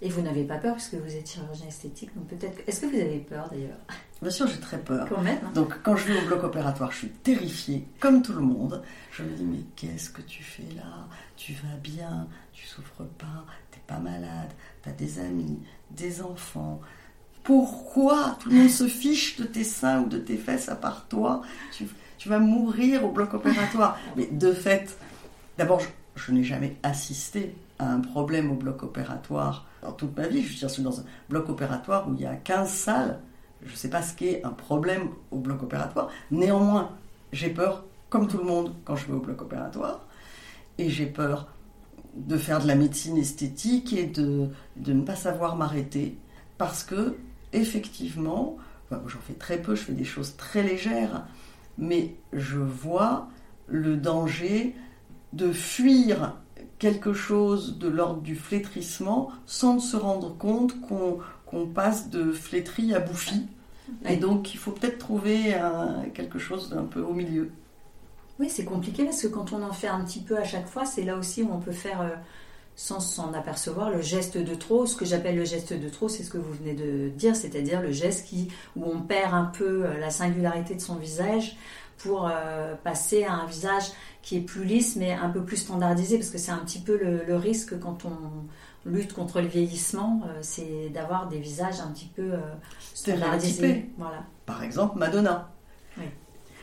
Et 0.00 0.08
vous 0.08 0.20
n'avez 0.20 0.44
pas 0.44 0.58
peur 0.58 0.74
puisque 0.74 0.94
vous 0.94 1.14
êtes 1.14 1.28
chirurgien 1.30 1.68
esthétique, 1.68 2.10
donc 2.14 2.26
peut-être. 2.26 2.60
Est-ce 2.66 2.80
que 2.80 2.86
vous 2.86 2.96
avez 2.96 3.18
peur 3.18 3.48
d'ailleurs? 3.50 3.78
Bien 4.22 4.30
sûr, 4.30 4.46
j'ai 4.46 4.60
très 4.60 4.78
peur. 4.78 5.08
Quand 5.08 5.20
même. 5.20 5.40
Donc 5.52 5.74
quand 5.82 5.96
je 5.96 6.12
vais 6.12 6.22
au 6.22 6.26
bloc 6.26 6.44
opératoire, 6.44 6.92
je 6.92 6.98
suis 6.98 7.08
terrifiée, 7.08 7.84
comme 7.98 8.22
tout 8.22 8.32
le 8.32 8.40
monde. 8.40 8.80
Je 9.10 9.24
me 9.24 9.30
dis 9.30 9.42
mais 9.42 9.64
qu'est-ce 9.74 10.10
que 10.10 10.22
tu 10.22 10.44
fais 10.44 10.68
là? 10.76 11.08
Tu 11.36 11.54
vas 11.54 11.76
bien, 11.82 12.28
tu 12.52 12.64
souffres 12.64 13.02
pas, 13.18 13.44
t'es 13.72 13.80
pas 13.84 13.98
malade, 13.98 14.50
t'as 14.82 14.92
des 14.92 15.18
amis, 15.18 15.58
des 15.90 16.22
enfants. 16.22 16.80
Pourquoi 17.42 18.36
tout 18.38 18.48
le 18.48 18.54
monde 18.54 18.70
se 18.70 18.86
fiche 18.86 19.36
de 19.38 19.44
tes 19.44 19.64
seins 19.64 20.02
ou 20.02 20.08
de 20.08 20.18
tes 20.18 20.36
fesses 20.36 20.68
à 20.68 20.76
part 20.76 21.08
toi? 21.08 21.42
Tu, 21.72 21.88
tu 22.16 22.28
vas 22.28 22.38
mourir 22.38 23.04
au 23.04 23.10
bloc 23.10 23.34
opératoire. 23.34 23.98
Mais 24.16 24.26
de 24.26 24.52
fait, 24.52 24.96
d'abord, 25.58 25.82
je 26.14 26.30
n'ai 26.30 26.44
jamais 26.44 26.76
assisté 26.84 27.56
un 27.80 27.98
problème 27.98 28.52
au 28.52 28.54
bloc 28.54 28.84
opératoire 28.84 29.66
dans 29.82 29.90
toute 29.90 30.16
ma 30.16 30.28
vie. 30.28 30.42
Je 30.42 30.68
suis 30.68 30.82
dans 30.84 31.00
un 31.00 31.04
bloc 31.28 31.48
opératoire 31.48 32.08
où 32.08 32.14
il 32.14 32.20
y 32.20 32.26
a 32.26 32.36
15 32.36 32.70
salles. 32.70 33.18
Je 33.64 33.72
ne 33.72 33.76
sais 33.76 33.90
pas 33.90 34.02
ce 34.02 34.14
qu'est 34.14 34.44
un 34.44 34.50
problème 34.50 35.08
au 35.30 35.38
bloc 35.38 35.62
opératoire. 35.62 36.10
Néanmoins, 36.30 36.90
j'ai 37.32 37.50
peur, 37.50 37.84
comme 38.08 38.28
tout 38.28 38.38
le 38.38 38.44
monde, 38.44 38.74
quand 38.84 38.96
je 38.96 39.06
vais 39.06 39.12
au 39.12 39.20
bloc 39.20 39.40
opératoire. 39.42 40.06
Et 40.78 40.88
j'ai 40.88 41.06
peur 41.06 41.48
de 42.14 42.36
faire 42.36 42.60
de 42.60 42.66
la 42.66 42.74
médecine 42.74 43.16
esthétique 43.16 43.92
et 43.92 44.04
de, 44.04 44.48
ne 44.76 45.02
pas 45.02 45.16
savoir 45.16 45.56
m'arrêter. 45.56 46.18
Parce 46.58 46.84
que, 46.84 47.16
effectivement, 47.52 48.56
j'en 48.90 49.20
fais 49.20 49.34
très 49.34 49.60
peu, 49.60 49.74
je 49.74 49.82
fais 49.82 49.92
des 49.92 50.04
choses 50.04 50.36
très 50.36 50.62
légères, 50.62 51.26
mais 51.78 52.16
je 52.32 52.58
vois 52.58 53.28
le 53.66 53.96
danger 53.96 54.74
de 55.32 55.50
fuir 55.52 56.36
quelque 56.78 57.12
chose 57.12 57.78
de 57.78 57.88
l'ordre 57.88 58.20
du 58.22 58.34
flétrissement 58.34 59.30
sans 59.46 59.78
se 59.78 59.96
rendre 59.96 60.36
compte 60.36 60.80
qu'on 60.80 61.18
passe 61.66 62.10
de 62.10 62.32
flétri 62.32 62.94
à 62.94 63.00
bouffi. 63.00 63.46
Et 64.08 64.16
donc 64.16 64.54
il 64.54 64.58
faut 64.58 64.70
peut-être 64.70 64.98
trouver 64.98 65.54
quelque 66.14 66.38
chose 66.38 66.70
d'un 66.70 66.84
peu 66.84 67.00
au 67.00 67.12
milieu. 67.12 67.50
Oui, 68.38 68.48
c'est 68.48 68.64
compliqué 68.64 69.04
parce 69.04 69.22
que 69.22 69.28
quand 69.28 69.52
on 69.52 69.62
en 69.62 69.72
fait 69.72 69.88
un 69.88 70.02
petit 70.04 70.20
peu 70.20 70.36
à 70.36 70.44
chaque 70.44 70.66
fois, 70.66 70.84
c'est 70.84 71.04
là 71.04 71.16
aussi 71.16 71.42
où 71.42 71.50
on 71.52 71.60
peut 71.60 71.70
faire, 71.70 72.00
euh, 72.00 72.08
sans 72.74 72.98
s'en 72.98 73.32
apercevoir, 73.34 73.90
le 73.90 74.00
geste 74.00 74.38
de 74.38 74.54
trop. 74.54 74.86
Ce 74.86 74.96
que 74.96 75.04
j'appelle 75.04 75.36
le 75.36 75.44
geste 75.44 75.72
de 75.72 75.88
trop, 75.88 76.08
c'est 76.08 76.24
ce 76.24 76.30
que 76.30 76.38
vous 76.38 76.52
venez 76.52 76.74
de 76.74 77.10
dire, 77.10 77.36
c'est-à-dire 77.36 77.80
le 77.80 77.92
geste 77.92 78.26
qui, 78.26 78.48
où 78.74 78.84
on 78.84 79.00
perd 79.00 79.34
un 79.34 79.44
peu 79.44 79.84
euh, 79.84 79.98
la 79.98 80.10
singularité 80.10 80.74
de 80.74 80.80
son 80.80 80.96
visage 80.96 81.56
pour 82.02 82.28
euh, 82.28 82.74
passer 82.82 83.24
à 83.24 83.32
un 83.32 83.46
visage 83.46 83.84
qui 84.22 84.36
est 84.36 84.40
plus 84.40 84.64
lisse 84.64 84.96
mais 84.96 85.12
un 85.12 85.28
peu 85.28 85.42
plus 85.44 85.56
standardisé 85.56 86.18
parce 86.18 86.30
que 86.30 86.38
c'est 86.38 86.50
un 86.50 86.58
petit 86.58 86.80
peu 86.80 86.98
le, 86.98 87.36
risque 87.36 87.78
quand 87.78 88.04
on 88.04 88.88
lutte 88.88 89.12
contre 89.12 89.40
le 89.40 89.46
vieillissement, 89.46 90.22
euh, 90.26 90.38
c'est 90.42 90.90
d'avoir 90.90 91.28
des 91.28 91.38
visages 91.38 91.80
un 91.80 91.92
petit 91.92 92.10
peu 92.14 92.32
euh, 92.32 92.38
standardisés. 92.94 93.90
Voilà. 93.96 94.24
Par 94.44 94.62
exemple 94.64 94.98
Madonna. 94.98 95.50
Oui. 95.98 96.04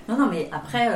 Non, 0.08 0.18
non, 0.18 0.28
mais 0.30 0.50
après, 0.52 0.90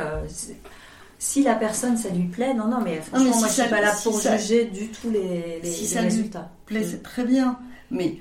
si 1.18 1.44
la 1.44 1.54
personne 1.54 1.96
ça 1.96 2.08
lui 2.08 2.24
plaît, 2.24 2.52
non, 2.52 2.66
non, 2.66 2.80
mais 2.80 3.00
franchement, 3.00 3.38
moi 3.38 3.48
je 3.48 3.52
suis 3.52 3.70
pas 3.70 3.80
là 3.80 3.94
pour 4.02 4.20
juger 4.20 4.64
du 4.64 4.88
tout 4.88 5.08
les, 5.10 5.60
les, 5.62 5.70
si 5.70 5.86
ça 5.86 6.00
résultats. 6.00 6.50
Lui 6.68 6.76
plaît, 6.78 6.84
c'est 6.84 7.02
très 7.02 7.24
bien, 7.24 7.58
mais 7.90 8.18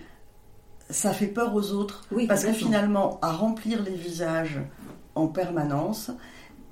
ça 0.89 1.11
fait 1.11 1.27
peur 1.27 1.55
aux 1.55 1.71
autres 1.71 2.05
oui, 2.11 2.27
parce 2.27 2.45
que 2.45 2.53
finalement, 2.53 3.19
à 3.21 3.31
remplir 3.31 3.81
les 3.83 3.95
visages 3.95 4.59
en 5.15 5.27
permanence, 5.27 6.11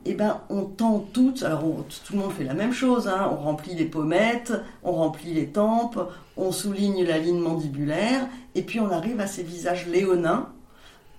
eh 0.05 0.13
ben, 0.13 0.41
on 0.49 0.63
tend 0.65 0.99
toutes, 1.13 1.43
alors 1.43 1.61
tout 1.61 2.13
le 2.13 2.19
monde 2.19 2.31
fait 2.31 2.43
la 2.43 2.55
même 2.55 2.73
chose, 2.73 3.07
hein. 3.07 3.29
on 3.31 3.35
remplit 3.35 3.75
les 3.75 3.85
pommettes, 3.85 4.53
on 4.83 4.93
remplit 4.93 5.33
les 5.33 5.47
tempes, 5.47 5.99
on 6.37 6.51
souligne 6.51 7.03
la 7.03 7.19
ligne 7.19 7.39
mandibulaire, 7.39 8.27
et 8.55 8.63
puis 8.63 8.79
on 8.79 8.89
arrive 8.89 9.19
à 9.19 9.27
ces 9.27 9.43
visages 9.43 9.85
léonins 9.87 10.49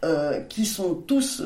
euh, 0.05 0.41
qui 0.41 0.67
sont 0.67 0.95
tous 0.95 1.45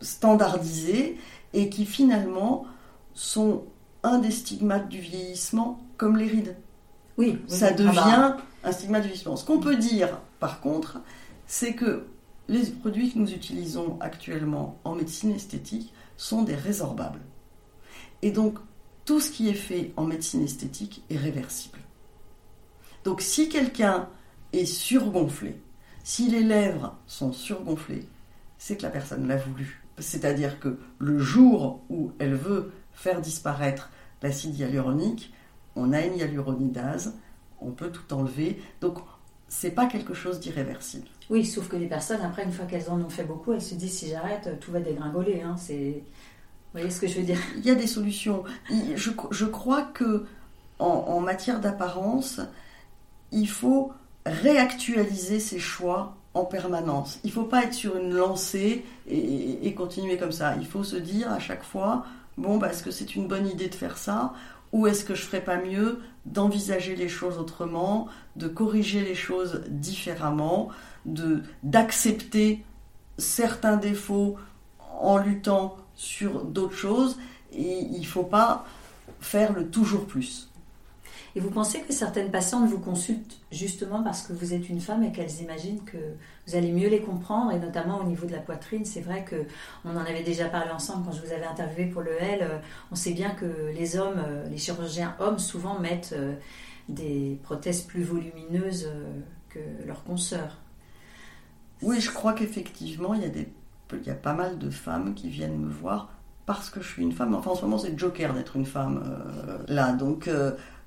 standardisés 0.00 1.18
et 1.54 1.70
qui 1.70 1.84
finalement 1.84 2.66
sont 3.14 3.64
un 4.04 4.18
des 4.18 4.30
stigmates 4.30 4.88
du 4.88 5.00
vieillissement 5.00 5.80
comme 5.96 6.16
les 6.16 6.28
rides. 6.28 6.56
Oui, 7.16 7.40
ça 7.48 7.68
ah 7.70 7.72
bah. 7.72 7.76
devient 7.76 8.32
un 8.62 8.72
stigmate 8.72 9.02
du 9.02 9.08
vieillissement. 9.08 9.34
Ce 9.34 9.44
qu'on 9.44 9.58
peut 9.58 9.74
dire, 9.74 10.20
par 10.38 10.60
contre, 10.60 11.00
c'est 11.48 11.72
que 11.74 12.06
les 12.48 12.64
produits 12.70 13.12
que 13.12 13.18
nous 13.18 13.32
utilisons 13.32 13.98
actuellement 14.00 14.78
en 14.84 14.94
médecine 14.94 15.32
esthétique 15.32 15.92
sont 16.16 16.42
des 16.42 16.54
résorbables. 16.54 17.20
Et 18.22 18.30
donc, 18.30 18.58
tout 19.04 19.20
ce 19.20 19.30
qui 19.30 19.48
est 19.48 19.54
fait 19.54 19.92
en 19.96 20.04
médecine 20.04 20.42
esthétique 20.42 21.02
est 21.10 21.16
réversible. 21.16 21.78
Donc, 23.04 23.20
si 23.20 23.48
quelqu'un 23.48 24.08
est 24.52 24.64
surgonflé, 24.64 25.60
si 26.02 26.30
les 26.30 26.42
lèvres 26.42 26.96
sont 27.06 27.32
surgonflées, 27.32 28.08
c'est 28.56 28.76
que 28.76 28.82
la 28.82 28.90
personne 28.90 29.28
l'a 29.28 29.36
voulu. 29.36 29.84
C'est-à-dire 29.98 30.58
que 30.58 30.78
le 30.98 31.18
jour 31.18 31.82
où 31.90 32.12
elle 32.18 32.34
veut 32.34 32.72
faire 32.92 33.20
disparaître 33.20 33.90
l'acide 34.22 34.58
hyaluronique, 34.58 35.32
on 35.76 35.92
a 35.92 36.00
une 36.00 36.16
hyaluronidase, 36.16 37.14
on 37.60 37.72
peut 37.72 37.90
tout 37.90 38.12
enlever. 38.14 38.60
Donc, 38.80 38.98
c'est 39.48 39.70
pas 39.70 39.86
quelque 39.86 40.14
chose 40.14 40.40
d'irréversible. 40.40 41.08
Oui, 41.30 41.44
sauf 41.44 41.68
que 41.68 41.76
les 41.76 41.86
personnes, 41.86 42.22
après, 42.22 42.44
une 42.44 42.52
fois 42.52 42.64
qu'elles 42.64 42.90
en 42.90 43.00
ont 43.00 43.10
fait 43.10 43.24
beaucoup, 43.24 43.52
elles 43.52 43.62
se 43.62 43.74
disent 43.74 43.98
si 43.98 44.08
j'arrête, 44.08 44.58
tout 44.60 44.72
va 44.72 44.80
dégringoler. 44.80 45.42
Hein. 45.42 45.56
C'est... 45.58 46.02
Vous 46.72 46.80
voyez 46.80 46.90
ce 46.90 47.00
que 47.00 47.06
je 47.06 47.18
veux 47.18 47.24
dire? 47.24 47.38
Il 47.56 47.64
y 47.64 47.70
a 47.70 47.74
des 47.74 47.86
solutions. 47.86 48.44
Je, 48.94 49.44
crois 49.44 49.82
que 49.82 50.26
en, 50.78 51.20
matière 51.20 51.60
d'apparence, 51.60 52.40
il 53.32 53.48
faut 53.48 53.92
réactualiser 54.24 55.40
ses 55.40 55.58
choix 55.58 56.16
en 56.34 56.44
permanence. 56.44 57.20
Il 57.24 57.28
ne 57.28 57.32
faut 57.32 57.44
pas 57.44 57.64
être 57.64 57.74
sur 57.74 57.96
une 57.96 58.14
lancée 58.14 58.84
et, 59.06 59.74
continuer 59.74 60.16
comme 60.16 60.32
ça. 60.32 60.56
Il 60.60 60.66
faut 60.66 60.84
se 60.84 60.96
dire 60.96 61.30
à 61.30 61.40
chaque 61.40 61.64
fois, 61.64 62.04
bon, 62.36 62.58
bah, 62.58 62.70
est-ce 62.70 62.82
que 62.82 62.90
c'est 62.90 63.16
une 63.16 63.26
bonne 63.26 63.46
idée 63.46 63.68
de 63.68 63.74
faire 63.74 63.98
ça? 63.98 64.34
Ou 64.72 64.86
est-ce 64.86 65.04
que 65.04 65.14
je 65.14 65.22
ferais 65.22 65.42
pas 65.42 65.56
mieux 65.56 66.00
d'envisager 66.26 66.94
les 66.94 67.08
choses 67.08 67.38
autrement, 67.38 68.08
de 68.36 68.48
corriger 68.48 69.00
les 69.00 69.14
choses 69.14 69.62
différemment, 69.68 70.68
d'accepter 71.62 72.64
certains 73.18 73.76
défauts 73.76 74.36
en 75.00 75.18
luttant 75.18 75.76
sur 75.94 76.44
d'autres 76.44 76.76
choses 76.76 77.18
et 77.52 77.80
il 77.80 78.00
ne 78.00 78.06
faut 78.06 78.24
pas 78.24 78.64
faire 79.20 79.52
le 79.52 79.68
toujours 79.68 80.06
plus. 80.06 80.48
Et 81.36 81.40
vous 81.40 81.50
pensez 81.50 81.80
que 81.82 81.92
certaines 81.92 82.30
patientes 82.30 82.68
vous 82.68 82.80
consultent 82.80 83.38
justement 83.52 84.02
parce 84.02 84.22
que 84.22 84.32
vous 84.32 84.54
êtes 84.54 84.68
une 84.68 84.80
femme 84.80 85.04
et 85.04 85.12
qu'elles 85.12 85.40
imaginent 85.40 85.84
que 85.84 85.96
vous 86.46 86.56
allez 86.56 86.72
mieux 86.72 86.88
les 86.88 87.00
comprendre, 87.00 87.52
et 87.52 87.58
notamment 87.58 88.00
au 88.00 88.04
niveau 88.04 88.26
de 88.26 88.32
la 88.32 88.40
poitrine? 88.40 88.84
C'est 88.84 89.02
vrai 89.02 89.24
que 89.24 89.44
on 89.84 89.90
en 89.90 90.00
avait 90.00 90.22
déjà 90.22 90.46
parlé 90.46 90.70
ensemble 90.70 91.04
quand 91.04 91.12
je 91.12 91.20
vous 91.20 91.32
avais 91.32 91.46
interviewé 91.46 91.86
pour 91.90 92.02
le 92.02 92.20
L. 92.20 92.40
Euh, 92.42 92.58
on 92.90 92.94
sait 92.94 93.12
bien 93.12 93.30
que 93.30 93.70
les 93.74 93.96
hommes, 93.96 94.20
euh, 94.26 94.48
les 94.48 94.58
chirurgiens 94.58 95.14
hommes, 95.20 95.38
souvent 95.38 95.78
mettent 95.78 96.14
euh, 96.16 96.34
des 96.88 97.38
prothèses 97.42 97.82
plus 97.82 98.02
volumineuses 98.02 98.90
que 99.50 99.60
leurs 99.86 100.02
consoeurs. 100.04 100.56
Oui, 101.82 102.00
je 102.00 102.10
crois 102.10 102.32
qu'effectivement, 102.32 103.14
il 103.14 103.22
y 103.22 103.26
a 103.26 103.30
des 103.30 103.48
il 103.92 104.06
y 104.06 104.10
a 104.10 104.14
pas 104.14 104.34
mal 104.34 104.58
de 104.58 104.68
femmes 104.68 105.14
qui 105.14 105.30
viennent 105.30 105.56
me 105.56 105.70
voir 105.70 106.10
parce 106.44 106.68
que 106.68 106.82
je 106.82 106.88
suis 106.88 107.02
une 107.02 107.12
femme. 107.12 107.34
Enfin, 107.34 107.52
en 107.52 107.54
ce 107.54 107.62
moment, 107.62 107.78
c'est 107.78 107.98
joker 107.98 108.34
d'être 108.34 108.56
une 108.56 108.66
femme 108.66 109.02
là. 109.66 109.92
Donc, 109.92 110.28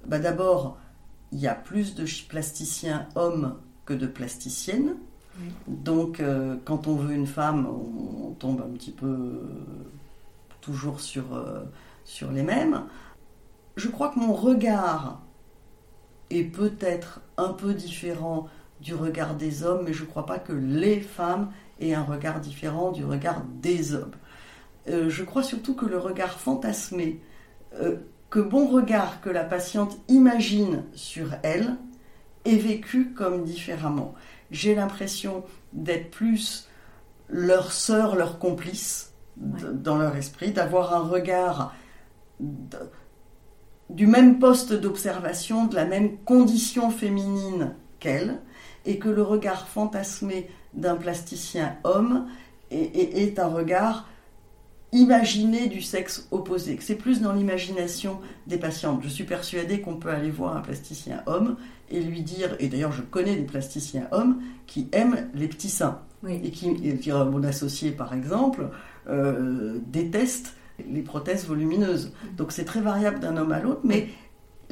bah, 0.06 0.20
d'abord, 0.20 0.78
il 1.32 1.40
y 1.40 1.48
a 1.48 1.56
plus 1.56 1.96
de 1.96 2.06
plasticiens 2.28 3.08
hommes 3.16 3.56
que 3.86 3.94
de 3.94 4.08
plasticiennes. 4.08 4.96
Donc, 5.68 6.20
euh, 6.20 6.58
quand 6.66 6.88
on 6.88 6.96
veut 6.96 7.14
une 7.14 7.28
femme, 7.28 7.66
on, 7.66 8.32
tombe 8.34 8.62
un 8.62 8.72
petit 8.72 8.92
peu 8.92 9.08
euh, 9.08 9.42
toujours 10.62 11.00
sur, 11.00 11.36
euh, 11.36 11.64
sur 12.06 12.32
les 12.32 12.44
mêmes. 12.44 12.84
Je 13.76 13.88
crois 13.88 14.10
que 14.10 14.20
mon 14.20 14.34
regard 14.34 15.22
est 16.30 16.44
peut-être 16.44 17.22
un 17.38 17.54
peu 17.54 17.74
différent 17.74 18.48
du 18.82 18.96
regard 18.96 19.36
des 19.36 19.64
hommes, 19.64 19.84
mais 19.86 19.94
je 19.94 20.04
ne 20.04 20.08
crois 20.08 20.26
pas 20.26 20.40
que 20.40 20.54
les 20.54 21.00
femmes 21.00 21.52
aient 21.80 21.94
un 21.94 22.04
regard 22.04 22.40
différent 22.40 22.92
du 22.92 23.06
regard 23.06 23.44
des 23.62 23.94
hommes. 23.94 24.16
je 24.88 25.24
crois 25.24 25.44
surtout 25.44 25.76
que 25.76 25.86
le 25.86 25.98
regard 25.98 26.40
fantasmé 26.40 27.22
que 28.32 28.40
bon 28.40 28.68
regard 28.68 29.22
que 29.22 29.30
la 29.30 29.44
patiente 29.44 29.98
imagine 30.08 30.86
sur 30.94 31.36
elle 31.44 31.76
est 32.46 32.56
vécu 32.56 33.14
comme 33.14 33.44
différemment. 33.44 34.16
J'ai 34.50 34.74
l'impression 34.74 35.44
d'être 35.74 36.10
plus 36.10 36.70
leur 37.28 37.72
sœur, 37.74 38.16
leur 38.16 38.40
complice 38.40 39.14
dans 39.36 39.98
leur 39.98 40.16
esprit, 40.16 40.52
d'avoir 40.52 40.94
un 40.94 41.02
regard 41.02 41.76
du 43.90 44.08
même 44.08 44.40
poste 44.40 44.74
d'observation, 44.74 45.66
de 45.66 45.76
la 45.76 45.86
même 45.86 46.18
condition 46.20 46.90
féminine 46.90 47.76
qu'elle, 48.02 48.42
et 48.86 49.00
que 49.00 49.08
le 49.08 49.22
regard 49.22 49.70
fantasmé 49.70 50.50
d'un 50.74 50.96
plasticien 50.96 51.78
homme 51.86 52.28
est 52.70 53.40
un 53.40 53.48
regard 53.48 54.08
imaginer 54.94 55.68
du 55.68 55.82
sexe 55.82 56.28
opposé, 56.32 56.78
c'est 56.82 56.96
plus 56.96 57.22
dans 57.22 57.32
l'imagination 57.32 58.20
des 58.48 58.58
patientes. 58.58 59.02
Je 59.04 59.08
suis 59.08 59.24
persuadée 59.24 59.80
qu'on 59.80 59.96
peut 59.96 60.10
aller 60.10 60.30
voir 60.30 60.58
un 60.58 60.62
plasticien 60.62 61.24
homme 61.28 61.56
et 61.90 62.02
lui 62.02 62.22
dire, 62.22 62.56
et 62.60 62.68
d'ailleurs 62.68 62.92
je 62.92 63.02
connais 63.02 63.36
des 63.36 63.44
plasticiens 63.44 64.08
hommes 64.12 64.42
qui 64.68 64.90
aiment 64.92 65.30
les 65.34 65.48
petits 65.48 65.70
seins, 65.70 66.00
et 66.28 66.52
qui, 66.52 66.70
mon 67.08 67.44
associé 67.44 67.92
par 67.92 68.14
exemple, 68.14 68.70
euh, 69.10 69.80
déteste 69.88 70.56
les 70.90 71.02
prothèses 71.02 71.46
volumineuses. 71.46 72.14
Donc 72.38 72.52
c'est 72.52 72.66
très 72.66 72.82
variable 72.82 73.20
d'un 73.20 73.38
homme 73.38 73.52
à 73.52 73.60
l'autre, 73.60 73.82
mais 73.84 74.10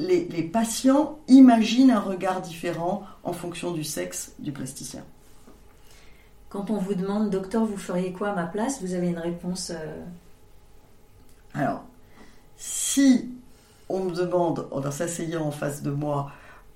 les, 0.00 0.26
les 0.28 0.42
patients 0.42 1.18
imaginent 1.28 1.90
un 1.90 2.00
regard 2.00 2.40
différent 2.40 3.04
en 3.22 3.32
fonction 3.32 3.72
du 3.72 3.84
sexe 3.84 4.32
du 4.38 4.52
plasticien. 4.52 5.04
Quand 6.48 6.70
on 6.70 6.78
vous 6.78 6.94
demande, 6.94 7.30
docteur, 7.30 7.64
vous 7.64 7.76
feriez 7.76 8.12
quoi 8.12 8.30
à 8.30 8.34
ma 8.34 8.46
place 8.46 8.82
Vous 8.82 8.94
avez 8.94 9.08
une 9.08 9.18
réponse 9.18 9.70
euh, 9.70 10.02
Alors, 11.54 11.84
si 12.56 13.30
on 13.88 14.04
me 14.04 14.14
demande, 14.14 14.66
en 14.72 14.90
s'asseyant 14.90 15.46
en 15.46 15.50
face 15.52 15.82
de 15.82 15.90
moi, 15.90 16.32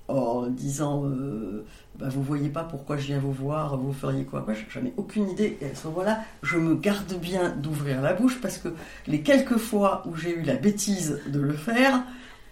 en 0.07 0.47
disant 0.47 1.03
euh, 1.05 1.65
bah, 1.97 2.07
Vous 2.09 2.23
voyez 2.23 2.49
pas 2.49 2.63
pourquoi 2.63 2.95
je 2.95 3.07
viens 3.07 3.19
vous 3.19 3.33
voir, 3.33 3.75
vous 3.77 3.91
feriez 3.91 4.23
quoi 4.23 4.43
Moi, 4.47 4.55
j'en 4.69 4.85
ai 4.85 4.93
aucune 4.95 5.29
idée. 5.29 5.57
Et 5.59 5.71
à 5.71 5.75
ce 5.75 5.87
moment-là, 5.87 6.19
je 6.41 6.57
me 6.57 6.75
garde 6.75 7.13
bien 7.15 7.49
d'ouvrir 7.49 8.01
la 8.01 8.13
bouche 8.13 8.39
parce 8.39 8.57
que 8.57 8.69
les 9.07 9.23
quelques 9.23 9.57
fois 9.57 10.03
où 10.05 10.15
j'ai 10.15 10.37
eu 10.37 10.43
la 10.43 10.55
bêtise 10.55 11.19
de 11.27 11.39
le 11.39 11.53
faire, 11.53 12.01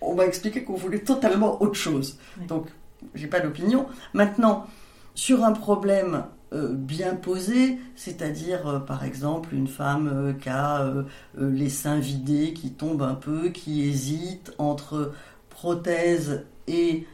on 0.03 0.15
m'a 0.15 0.25
expliqué 0.25 0.63
qu'on 0.63 0.75
voulait 0.75 0.99
totalement 0.99 1.61
autre 1.61 1.75
chose. 1.75 2.19
Donc, 2.47 2.67
j'ai 3.15 3.27
pas 3.27 3.39
d'opinion. 3.39 3.85
Maintenant, 4.13 4.67
sur 5.15 5.43
un 5.43 5.51
problème 5.51 6.25
euh, 6.53 6.69
bien 6.71 7.15
posé, 7.15 7.79
c'est-à-dire 7.95 8.67
euh, 8.67 8.79
par 8.79 9.03
exemple 9.03 9.55
une 9.55 9.67
femme 9.67 10.09
euh, 10.13 10.33
qui 10.33 10.49
a 10.49 10.93
les 11.37 11.69
seins 11.69 11.99
vidés, 11.99 12.53
qui 12.53 12.71
tombe 12.71 13.01
un 13.01 13.15
peu, 13.15 13.49
qui 13.49 13.87
hésite 13.87 14.53
entre 14.57 15.13
prothèse 15.49 16.45
et 16.67 17.07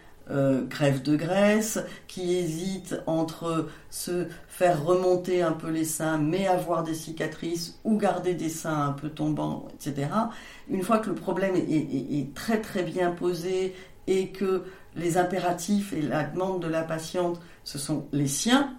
grève 0.69 1.01
de 1.01 1.15
graisse, 1.15 1.79
qui 2.07 2.35
hésite 2.35 2.95
entre 3.07 3.67
se 3.89 4.27
faire 4.47 4.83
remonter 4.83 5.41
un 5.41 5.53
peu 5.53 5.69
les 5.69 5.85
seins 5.85 6.17
mais 6.17 6.47
avoir 6.47 6.83
des 6.83 6.93
cicatrices 6.93 7.79
ou 7.83 7.97
garder 7.97 8.35
des 8.35 8.49
seins 8.49 8.87
un 8.87 8.91
peu 8.91 9.09
tombants, 9.09 9.67
etc. 9.73 10.09
Une 10.69 10.83
fois 10.83 10.99
que 10.99 11.09
le 11.09 11.15
problème 11.15 11.55
est 11.55 12.33
très 12.35 12.61
très 12.61 12.83
bien 12.83 13.11
posé 13.11 13.75
et 14.07 14.29
que 14.29 14.63
les 14.95 15.17
impératifs 15.17 15.93
et 15.93 16.01
la 16.01 16.23
demande 16.23 16.61
de 16.61 16.67
la 16.67 16.83
patiente, 16.83 17.39
ce 17.63 17.77
sont 17.77 18.05
les 18.11 18.27
siens, 18.27 18.75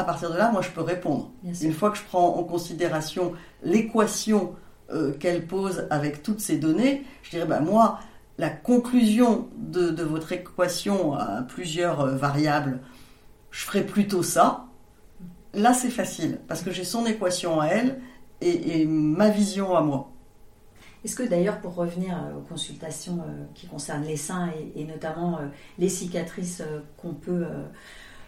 à 0.00 0.04
partir 0.04 0.30
de 0.30 0.38
là, 0.38 0.50
moi, 0.50 0.62
je 0.62 0.70
peux 0.70 0.80
répondre. 0.80 1.30
Une 1.44 1.72
fois 1.72 1.90
que 1.90 1.98
je 1.98 2.04
prends 2.04 2.36
en 2.36 2.42
considération 2.44 3.34
l'équation 3.62 4.54
euh, 4.92 5.12
qu'elle 5.12 5.46
pose 5.46 5.86
avec 5.90 6.22
toutes 6.22 6.40
ces 6.40 6.56
données, 6.56 7.04
je 7.22 7.30
dirais, 7.30 7.46
bah, 7.46 7.60
moi, 7.60 8.00
la 8.40 8.48
conclusion 8.48 9.48
de, 9.58 10.02
votre 10.02 10.32
équation 10.32 11.12
à 11.12 11.42
plusieurs 11.42 12.00
euh, 12.00 12.16
variables, 12.16 12.80
je 13.50 13.64
ferai 13.64 13.84
plutôt 13.84 14.22
ça. 14.22 14.64
Là, 15.52 15.74
c'est 15.74 15.90
facile, 15.90 16.40
parce 16.48 16.62
que 16.62 16.70
j'ai 16.70 16.84
son 16.84 17.04
équation 17.04 17.60
à 17.60 17.66
elle 17.66 18.00
et, 18.40 18.86
ma 18.86 19.28
vision 19.28 19.76
à 19.76 19.82
moi. 19.82 20.10
Est-ce 21.04 21.16
que 21.16 21.22
d'ailleurs, 21.22 21.60
pour 21.60 21.74
revenir 21.74 22.16
euh, 22.16 22.38
aux 22.38 22.40
consultations 22.40 23.22
qui 23.54 23.66
concernent 23.66 24.04
les 24.04 24.16
seins 24.16 24.50
et, 24.74 24.84
notamment 24.84 25.38
les 25.78 25.90
cicatrices 25.90 26.62
qu'on 26.96 27.12
peut 27.12 27.44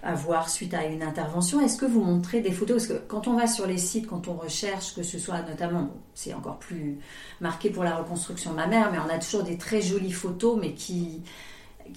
avoir 0.03 0.49
suite 0.49 0.75
à 0.75 0.87
une 0.87 1.03
intervention. 1.03 1.61
Est-ce 1.61 1.77
que 1.77 1.87
vous 1.87 2.03
montrez 2.03 2.41
des 2.41 2.51
photos? 2.51 2.87
Parce 2.87 2.99
que 2.99 3.05
quand 3.07 3.29
on 3.29 3.37
va 3.37 3.47
sur 3.47 3.67
les 3.67 3.79
sites, 3.79 4.07
quand 4.07 4.29
on 4.29 4.35
recherche, 4.35 4.95
que 4.95 5.03
ce 5.03 5.19
soit 5.19 5.43
notamment, 5.43 5.91
c'est 6.15 6.35
encore 6.35 6.59
plus 6.59 6.99
marqué 7.41 7.71
pour 7.71 7.85
la 7.85 7.97
reconstruction 7.97 8.53
mammaire, 8.53 8.91
mais 8.93 8.99
on 8.99 9.09
a 9.15 9.19
toujours 9.19 9.45
des 9.45 9.57
très 9.57 9.81
jolies 9.81 10.13
photos, 10.13 10.59
mais 10.61 10.73
qui 10.73 11.23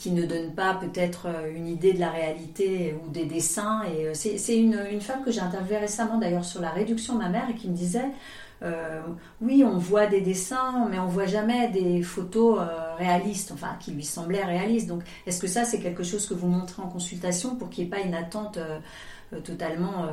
ne 0.06 0.26
donnent 0.26 0.54
pas 0.54 0.76
peut-être 0.76 1.28
euh, 1.28 1.56
une 1.56 1.68
idée 1.68 1.94
de 1.94 2.00
la 2.00 2.12
réalité 2.12 2.96
ou 3.04 3.10
des 3.10 3.26
dessins. 3.26 3.82
Et 3.84 4.08
euh, 4.08 4.14
c'est 4.14 4.58
une, 4.58 5.02
femme 5.02 5.24
que 5.24 5.32
j'ai 5.32 5.42
interviewée 5.42 5.78
récemment 5.78 6.18
d'ailleurs 6.18 6.46
sur 6.46 6.62
la 6.62 6.70
réduction 6.70 7.16
mammaire 7.16 7.50
et 7.50 7.56
qui 7.56 7.70
me 7.70 7.76
disait 7.76 8.12
euh, 8.64 9.02
oui, 9.42 9.64
on 9.64 9.78
voit 9.78 10.08
des 10.08 10.22
dessins, 10.22 10.88
mais 10.90 11.00
on 11.00 11.08
voit 11.08 11.26
jamais 11.26 11.70
des 11.70 12.02
photos 12.04 12.60
euh, 12.60 12.96
réalistes, 12.96 13.52
enfin 13.52 13.76
qui 13.80 13.92
lui 13.92 14.04
semblaient 14.04 14.44
réalistes. 14.44 14.88
Donc, 14.88 15.04
est-ce 15.26 15.42
que 15.42 15.48
ça, 15.48 15.66
c'est 15.66 15.80
quelque 15.80 16.04
chose 16.04 16.28
que 16.28 16.34
vous 16.34 16.48
montrez 16.48 16.82
en 16.82 16.88
consultation 16.88 17.56
pour 17.56 17.70
qu'il 17.70 17.84
n'y 17.84 17.88
ait 17.88 17.98
pas 17.98 18.02
une 18.02 18.16
attente 18.16 18.58
euh, 18.58 18.80
totalement 19.42 20.08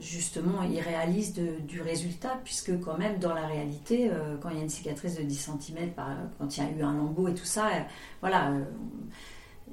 justement 0.00 0.62
irréaliste 0.64 1.40
du 1.66 1.80
résultat, 1.80 2.38
puisque 2.44 2.78
quand 2.80 2.98
même 2.98 3.18
dans 3.18 3.32
la 3.32 3.46
réalité, 3.46 4.10
quand 4.42 4.50
il 4.50 4.56
y 4.58 4.60
a 4.60 4.62
une 4.62 4.68
cicatrice 4.68 5.16
de 5.16 5.22
10 5.22 5.34
cm, 5.34 5.92
quand 6.38 6.56
il 6.56 6.62
y 6.62 6.66
a 6.66 6.70
eu 6.70 6.82
un 6.82 6.92
lambeau 6.92 7.28
et 7.28 7.34
tout 7.34 7.46
ça, 7.46 7.70
voilà. 8.20 8.52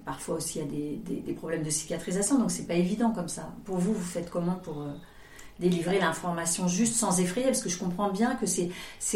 Parfois 0.05 0.36
aussi, 0.36 0.60
il 0.60 0.62
y 0.62 0.65
a 0.65 1.01
des, 1.05 1.21
des 1.21 1.34
problèmes 1.34 1.63
de 1.63 1.69
cicatrisation, 1.69 2.39
donc 2.39 2.49
c'est 2.49 2.65
pas 2.65 2.75
évident 2.75 3.12
comme 3.12 3.27
ça. 3.27 3.53
Pour 3.65 3.77
vous, 3.77 3.93
vous 3.93 4.05
faites 4.05 4.29
comment 4.29 4.55
pour 4.55 4.88
délivrer 5.59 5.99
l'information 5.99 6.67
juste 6.67 6.95
sans 6.95 7.19
effrayer, 7.19 7.47
parce 7.47 7.61
que 7.61 7.69
je 7.69 7.77
comprends 7.77 8.09
bien 8.09 8.35
que 8.35 8.45
c'est, 8.45 8.69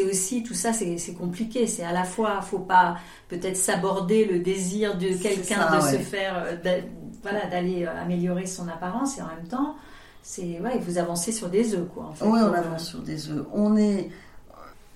aussi 0.04 0.44
tout 0.44 0.54
ça, 0.54 0.74
c'est, 0.74 1.14
compliqué. 1.18 1.68
C'est 1.68 1.84
à 1.84 1.94
la 1.94 2.04
fois, 2.04 2.42
faut 2.42 2.60
pas 2.60 2.98
peut-être 3.30 3.58
s'aborder 3.58 4.26
le 4.26 4.40
désir 4.40 4.98
de 4.98 5.10
quelqu'un 5.22 5.78
de 5.78 5.82
se 5.82 5.98
faire, 5.98 6.44
euh, 6.46 6.82
voilà, 7.22 7.48
d'aller 7.48 7.86
euh, 7.86 8.02
améliorer 8.02 8.46
son 8.46 8.68
apparence, 8.68 9.18
et 9.18 9.22
en 9.22 9.28
même 9.28 9.48
temps, 9.48 9.76
c'est 10.22 10.60
ouais, 10.60 10.78
vous 10.80 10.98
avancez 10.98 11.32
sur 11.32 11.50
des 11.50 11.76
œufs, 11.76 11.88
quoi. 11.94 12.14
oui, 12.22 12.40
on 12.42 12.54
avance 12.54 12.88
sur 12.88 13.00
des 13.00 13.30
œufs. 13.30 13.46
On 13.54 13.78
est, 13.78 14.10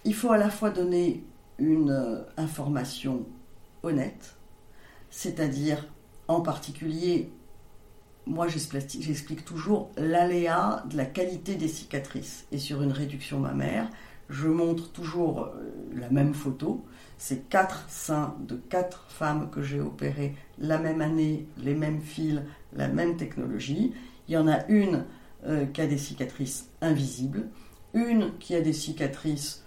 il 0.04 0.14
faut 0.14 0.32
à 0.32 0.38
la 0.38 0.50
fois 0.50 0.70
donner 0.70 1.24
une 1.60 1.92
euh, 1.92 2.24
information 2.36 3.26
honnête, 3.84 4.36
c'est-à-dire 5.10 5.86
en 6.28 6.42
particulier 6.42 7.32
moi 8.28 8.48
j'explique 8.48 9.46
toujours 9.46 9.92
l'aléa 9.98 10.84
de 10.90 10.98
la 10.98 11.06
qualité 11.06 11.56
des 11.56 11.68
cicatrices. 11.68 12.46
Et 12.52 12.58
sur 12.58 12.82
une 12.82 12.92
réduction 12.92 13.40
mammaire, 13.40 13.90
je 14.30 14.48
montre 14.48 14.92
toujours 14.92 15.44
euh, 15.44 15.72
la 15.96 16.10
même 16.10 16.34
photo. 16.34 16.86
C'est 17.18 17.50
quatre 17.50 17.90
seins 17.90 18.36
de 18.48 18.56
quatre 18.56 19.06
femmes 19.10 19.50
que 19.50 19.62
j'ai 19.62 19.80
opérées 19.80 20.36
la 20.60 20.78
même 20.78 21.02
année, 21.02 21.48
les 21.58 21.74
mêmes 21.74 22.02
fils, 22.02 22.42
la 22.74 22.88
même 22.88 23.18
technologie. 23.18 23.94
Il 24.28 24.34
y 24.34 24.38
en 24.38 24.48
a 24.48 24.66
une 24.68 25.06
euh, 25.46 25.66
qui 25.66 25.82
a 25.82 25.88
des 25.88 25.98
cicatrices 25.98 26.70
invisibles, 26.82 27.48
une 27.94 28.38
qui 28.38 28.56
a 28.56 28.62
des 28.62 28.74
cicatrices 28.74 29.64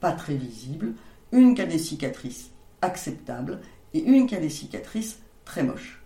pas 0.00 0.12
très 0.12 0.36
visibles, 0.36 0.94
une 1.32 1.54
qui 1.54 1.62
a 1.62 1.66
des 1.66 1.78
cicatrices 1.78 2.50
acceptables 2.80 3.60
et 3.92 4.02
une 4.02 4.26
qui 4.26 4.36
a 4.36 4.40
des 4.40 4.50
cicatrices 4.50 5.20
très 5.44 5.64
moches. 5.64 6.02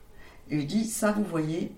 Et 0.49 0.61
je 0.61 0.67
dis, 0.67 0.85
ça 0.87 1.13
vous 1.13 1.25
voyez, 1.25 1.73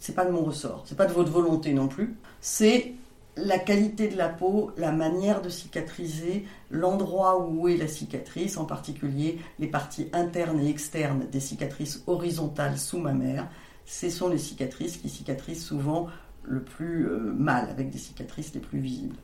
c'est 0.00 0.14
pas 0.14 0.24
de 0.24 0.32
mon 0.32 0.42
ressort, 0.42 0.82
c'est 0.86 0.96
pas 0.96 1.06
de 1.06 1.12
votre 1.12 1.30
volonté 1.30 1.72
non 1.72 1.86
plus, 1.86 2.16
c'est 2.40 2.94
la 3.36 3.58
qualité 3.58 4.08
de 4.08 4.16
la 4.16 4.28
peau, 4.28 4.72
la 4.76 4.92
manière 4.92 5.40
de 5.42 5.48
cicatriser, 5.48 6.46
l'endroit 6.70 7.46
où 7.46 7.68
est 7.68 7.76
la 7.76 7.86
cicatrice, 7.86 8.56
en 8.56 8.64
particulier 8.64 9.38
les 9.58 9.68
parties 9.68 10.08
internes 10.12 10.60
et 10.60 10.68
externes 10.68 11.26
des 11.30 11.40
cicatrices 11.40 12.02
horizontales 12.06 12.78
sous 12.78 12.98
ma 12.98 13.12
mère. 13.12 13.48
Ce 13.86 14.10
sont 14.10 14.28
les 14.28 14.38
cicatrices 14.38 14.96
qui 14.96 15.08
cicatrisent 15.08 15.64
souvent 15.64 16.08
le 16.42 16.62
plus 16.62 17.06
euh, 17.06 17.32
mal, 17.32 17.68
avec 17.70 17.90
des 17.90 17.98
cicatrices 17.98 18.54
les 18.54 18.60
plus 18.60 18.80
visibles. 18.80 19.16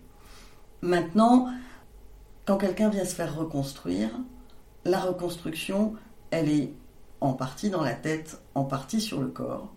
Maintenant, 0.83 1.49
quand 2.45 2.59
quelqu'un 2.59 2.91
vient 2.91 3.05
se 3.05 3.15
faire 3.15 3.35
reconstruire, 3.35 4.11
la 4.85 5.01
reconstruction, 5.01 5.95
elle 6.31 6.49
est 6.49 6.73
en 7.21 7.33
partie 7.33 7.71
dans 7.71 7.83
la 7.83 7.95
tête, 7.95 8.41
en 8.55 8.65
partie 8.65 9.01
sur 9.01 9.21
le 9.21 9.29
corps 9.29 9.73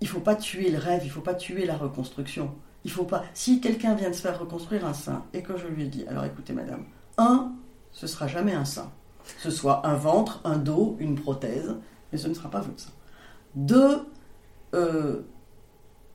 il 0.00 0.08
faut 0.08 0.20
pas 0.20 0.36
tuer 0.36 0.70
le 0.70 0.78
rêve, 0.78 1.02
il 1.04 1.10
faut 1.10 1.20
pas 1.20 1.34
tuer 1.34 1.66
la 1.66 1.76
reconstruction. 1.76 2.54
Il 2.84 2.90
faut 2.90 3.04
pas. 3.04 3.24
Si 3.34 3.60
quelqu'un 3.60 3.94
vient 3.94 4.10
de 4.10 4.14
se 4.14 4.20
faire 4.20 4.38
reconstruire 4.38 4.86
un 4.86 4.94
sein 4.94 5.24
et 5.32 5.42
que 5.42 5.56
je 5.56 5.66
lui 5.66 5.84
ai 5.84 5.88
dit, 5.88 6.06
alors 6.06 6.24
écoutez 6.24 6.52
madame, 6.52 6.84
un, 7.18 7.52
ce 7.92 8.06
sera 8.06 8.28
jamais 8.28 8.52
un 8.52 8.64
sein. 8.64 8.92
Ce 9.38 9.50
soit 9.50 9.86
un 9.86 9.94
ventre, 9.94 10.40
un 10.44 10.56
dos, 10.56 10.96
une 11.00 11.16
prothèse, 11.16 11.74
mais 12.12 12.18
ce 12.18 12.28
ne 12.28 12.34
sera 12.34 12.50
pas 12.50 12.60
votre 12.60 12.78
sein. 12.78 12.92
Deux, 13.56 14.02
euh, 14.74 15.22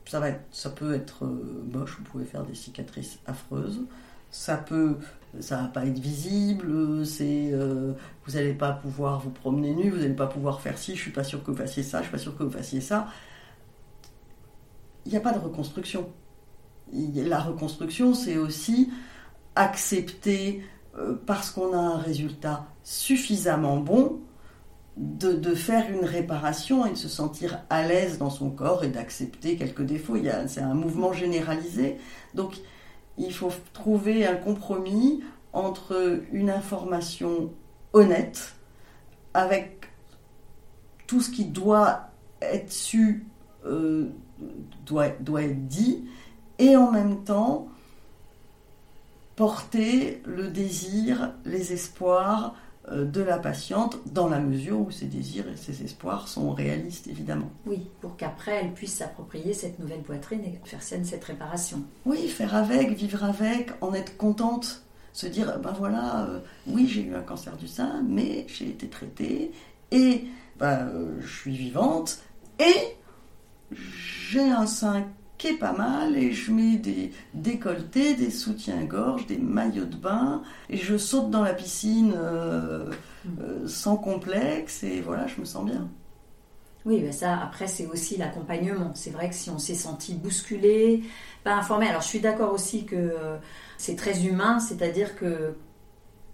ça, 0.06 0.20
va 0.20 0.28
ça 0.50 0.70
peut 0.70 0.94
être 0.94 1.24
euh, 1.24 1.64
moche, 1.70 1.96
vous 1.98 2.04
pouvez 2.04 2.24
faire 2.24 2.44
des 2.44 2.54
cicatrices 2.54 3.18
affreuses. 3.26 3.82
Ça 4.30 4.56
peut, 4.56 4.96
ça 5.40 5.58
va 5.58 5.68
pas 5.68 5.84
être 5.84 5.98
visible. 5.98 7.04
C'est, 7.04 7.50
euh, 7.52 7.92
vous 8.24 8.32
n'allez 8.32 8.54
pas 8.54 8.72
pouvoir 8.72 9.20
vous 9.20 9.30
promener 9.30 9.74
nu, 9.74 9.90
vous 9.90 9.98
n'allez 9.98 10.14
pas 10.14 10.26
pouvoir 10.26 10.62
faire 10.62 10.78
ci. 10.78 10.96
Je 10.96 11.02
suis 11.02 11.10
pas 11.10 11.24
sûr 11.24 11.44
que 11.44 11.50
vous 11.50 11.56
fassiez 11.56 11.82
ça, 11.82 11.98
je 11.98 12.04
suis 12.04 12.12
pas 12.12 12.18
sûr 12.18 12.34
que 12.34 12.44
vous 12.44 12.50
fassiez 12.50 12.80
ça 12.80 13.08
il 15.04 15.12
n'y 15.12 15.18
a 15.18 15.20
pas 15.20 15.32
de 15.32 15.38
reconstruction. 15.38 16.08
La 16.92 17.40
reconstruction, 17.40 18.14
c'est 18.14 18.36
aussi 18.36 18.90
accepter, 19.54 20.62
euh, 20.96 21.14
parce 21.26 21.50
qu'on 21.50 21.72
a 21.72 21.78
un 21.78 21.96
résultat 21.96 22.66
suffisamment 22.82 23.78
bon, 23.78 24.20
de, 24.96 25.54
faire 25.54 25.90
une 25.90 26.04
réparation 26.04 26.84
et 26.84 26.90
de 26.90 26.96
se 26.96 27.08
sentir 27.08 27.60
à 27.70 27.86
l'aise 27.86 28.18
dans 28.18 28.30
son 28.30 28.50
corps 28.50 28.84
et 28.84 28.88
d'accepter 28.88 29.56
quelques 29.56 29.82
défauts. 29.82 30.16
C'est 30.46 30.60
un 30.60 30.74
mouvement 30.74 31.12
généralisé. 31.12 31.96
Donc, 32.34 32.60
il 33.16 33.32
faut 33.32 33.52
trouver 33.72 34.26
un 34.26 34.36
compromis 34.36 35.22
entre 35.52 36.22
une 36.32 36.50
information 36.50 37.52
honnête, 37.92 38.54
avec 39.34 39.86
tout 41.06 41.20
ce 41.20 41.30
qui 41.30 41.44
doit 41.44 42.10
être 42.40 42.72
su 42.72 43.26
euh, 43.64 44.10
doit, 44.86 45.08
doit 45.20 45.42
être 45.42 45.66
dit, 45.66 46.04
et 46.58 46.76
en 46.76 46.90
même 46.90 47.24
temps 47.24 47.68
porter 49.36 50.22
le 50.26 50.48
désir, 50.48 51.32
les 51.44 51.72
espoirs 51.72 52.54
euh, 52.90 53.04
de 53.04 53.20
la 53.20 53.38
patiente 53.38 53.98
dans 54.12 54.28
la 54.28 54.38
mesure 54.38 54.80
où 54.80 54.90
ses 54.90 55.06
désirs 55.06 55.48
et 55.48 55.56
ses 55.56 55.82
espoirs 55.84 56.28
sont 56.28 56.50
réalistes 56.52 57.06
évidemment. 57.06 57.50
Oui, 57.66 57.88
pour 58.00 58.16
qu'après 58.16 58.56
elle 58.56 58.72
puisse 58.72 58.94
s'approprier 58.94 59.54
cette 59.54 59.78
nouvelle 59.78 60.02
poitrine 60.02 60.42
et 60.44 60.60
faire 60.64 60.82
scène 60.82 61.04
cette 61.04 61.24
réparation. 61.24 61.84
Oui, 62.04 62.28
faire 62.28 62.54
avec, 62.54 62.90
vivre 62.90 63.24
avec, 63.24 63.70
en 63.80 63.94
être 63.94 64.16
contente, 64.16 64.82
se 65.12 65.26
dire 65.26 65.58
ben 65.60 65.72
voilà, 65.78 66.24
euh, 66.24 66.40
oui 66.66 66.86
j'ai 66.86 67.02
eu 67.02 67.14
un 67.14 67.22
cancer 67.22 67.56
du 67.56 67.68
sein, 67.68 68.02
mais 68.06 68.46
j'ai 68.48 68.68
été 68.68 68.88
traitée 68.88 69.52
et 69.90 70.24
ben, 70.58 70.90
je 71.20 71.38
suis 71.40 71.56
vivante 71.56 72.18
et 72.58 72.96
j'ai 74.30 74.50
un 74.50 74.66
sein 74.66 75.06
qui 75.38 75.48
est 75.48 75.58
pas 75.58 75.72
mal 75.72 76.16
et 76.16 76.32
je 76.32 76.52
mets 76.52 76.76
des 76.76 77.12
décolletés, 77.34 78.14
des 78.14 78.30
soutiens-gorge, 78.30 79.26
des 79.26 79.38
maillots 79.38 79.86
de 79.86 79.96
bain 79.96 80.42
et 80.70 80.76
je 80.76 80.96
saute 80.96 81.30
dans 81.30 81.42
la 81.42 81.52
piscine 81.52 82.14
euh, 82.16 82.92
euh, 83.40 83.66
sans 83.66 83.96
complexe 83.96 84.84
et 84.84 85.00
voilà, 85.00 85.26
je 85.26 85.40
me 85.40 85.44
sens 85.44 85.64
bien. 85.64 85.88
Oui, 86.84 87.00
mais 87.02 87.12
ça, 87.12 87.40
après, 87.40 87.68
c'est 87.68 87.86
aussi 87.86 88.16
l'accompagnement. 88.16 88.92
C'est 88.94 89.10
vrai 89.10 89.28
que 89.28 89.34
si 89.34 89.50
on 89.50 89.58
s'est 89.58 89.74
senti 89.74 90.14
bousculé, 90.14 91.02
pas 91.44 91.54
informé, 91.54 91.88
alors 91.88 92.02
je 92.02 92.08
suis 92.08 92.20
d'accord 92.20 92.52
aussi 92.52 92.84
que 92.84 92.96
euh, 92.96 93.36
c'est 93.78 93.96
très 93.96 94.24
humain, 94.24 94.58
c'est-à-dire 94.58 95.16
que 95.16 95.54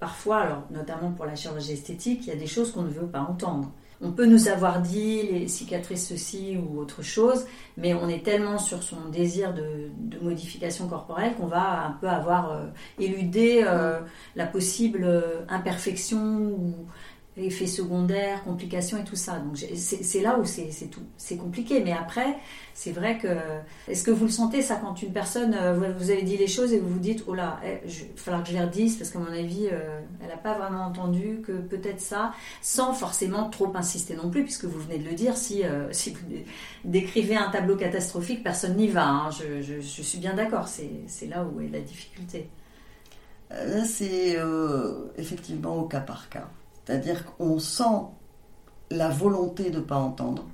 parfois, 0.01 0.39
alors 0.39 0.63
notamment 0.71 1.13
pour 1.13 1.27
la 1.27 1.35
chirurgie 1.35 1.73
esthétique, 1.73 2.27
il 2.27 2.29
y 2.29 2.33
a 2.33 2.37
des 2.37 2.47
choses 2.47 2.73
qu'on 2.73 2.83
ne 2.83 2.91
veut 2.91 3.07
pas 3.07 3.21
entendre 3.21 3.73
on 4.01 4.13
peut 4.13 4.27
nous 4.27 4.49
avoir 4.49 4.81
dit 4.81 5.23
les 5.23 5.49
cicatrices 5.49 6.09
ceci 6.09 6.57
ou 6.57 6.79
autre 6.79 7.03
chose, 7.03 7.47
mais 7.77 7.95
on 7.95 8.09
est 8.09 8.25
tellement 8.25 8.59
sur 8.59 8.83
son 8.83 9.09
désir 9.09 9.53
de, 9.55 9.91
modification 10.23 10.89
corporelle 10.89 11.35
qu'on 11.35 11.47
va 11.47 11.87
un 11.87 11.93
peu 11.93 12.09
avoir 12.09 12.53
euh, 12.53 12.67
éludé 12.99 13.65
euh, 13.67 14.01
la 14.37 14.47
possible 14.47 15.05
euh, 15.05 15.45
imperfection 15.49 16.19
ou 16.19 16.75
effets 17.47 17.67
secondaires, 17.67 18.43
complications 18.45 18.99
et 18.99 19.05
tout 19.05 19.17
ça. 19.17 19.39
Donc 19.39 19.57
c'est 19.75 20.21
là 20.21 20.39
où 20.39 20.45
c'est 20.45 20.91
tout, 20.91 21.03
c'est 21.17 21.37
compliqué. 21.37 21.81
Mais 21.81 21.93
après, 21.93 22.37
c'est 22.79 22.93
vrai 22.93 23.19
que 23.19 23.27
est-ce 23.89 24.05
que 24.05 24.13
vous 24.13 24.27
le 24.27 24.31
sentez 24.31 24.63
ça 24.63 24.77
quand 24.77 25.03
une 25.03 25.13
personne 25.13 25.53
euh, 25.53 25.93
vous 25.99 26.11
avez 26.13 26.23
dit 26.23 26.37
les 26.37 26.47
choses 26.47 26.73
et 26.73 26.79
vous 26.79 26.91
vous 26.91 27.01
dites 27.01 27.25
oh 27.27 27.35
là, 27.35 27.59
il 27.65 27.71
eh, 27.71 27.89
va 27.89 28.05
falloir 28.15 28.45
que 28.45 28.51
je 28.51 28.55
les 28.55 28.61
redise 28.61 28.97
parce 28.97 29.11
qu'à 29.11 29.19
mon 29.19 29.33
avis 29.33 29.67
euh, 29.67 30.01
elle 30.23 30.29
n'a 30.29 30.37
pas 30.37 30.57
vraiment 30.57 30.85
entendu 30.85 31.41
que 31.45 31.51
peut-être 31.51 32.01
ça, 32.01 32.33
sans 32.63 32.93
forcément 32.93 33.51
trop 33.51 33.75
insister 33.75 34.15
non 34.15 34.31
plus 34.31 34.45
puisque 34.45 34.65
vous 34.65 34.79
venez 34.79 34.99
de 34.99 35.09
le 35.09 35.17
dire. 35.17 35.37
Si 35.37 35.65
euh, 35.65 35.93
si 35.93 36.11
vous 36.11 36.21
décrivez 36.85 37.37
un 37.37 37.51
tableau 37.51 37.75
catastrophique, 37.75 38.45
personne 38.45 38.77
n'y 38.77 38.87
va. 38.87 39.09
Hein. 39.09 39.31
Je, 39.31 39.81
suis 39.81 40.19
bien 40.19 40.35
d'accord. 40.35 40.69
C'est 40.69 41.27
là 41.27 41.45
où 41.45 41.61
est 41.61 41.69
la 41.69 41.81
difficulté. 41.81 42.49
Là, 43.51 43.85
c'est 43.85 44.37
effectivement 45.17 45.77
au 45.79 45.89
cas 45.89 46.01
par 46.01 46.29
cas. 46.29 46.49
C'est-à-dire 46.89 47.27
qu'on 47.27 47.59
sent 47.59 47.83
la 48.91 49.11
volonté 49.11 49.69
de 49.69 49.77
ne 49.77 49.83
pas 49.83 49.99
entendre, 49.99 50.47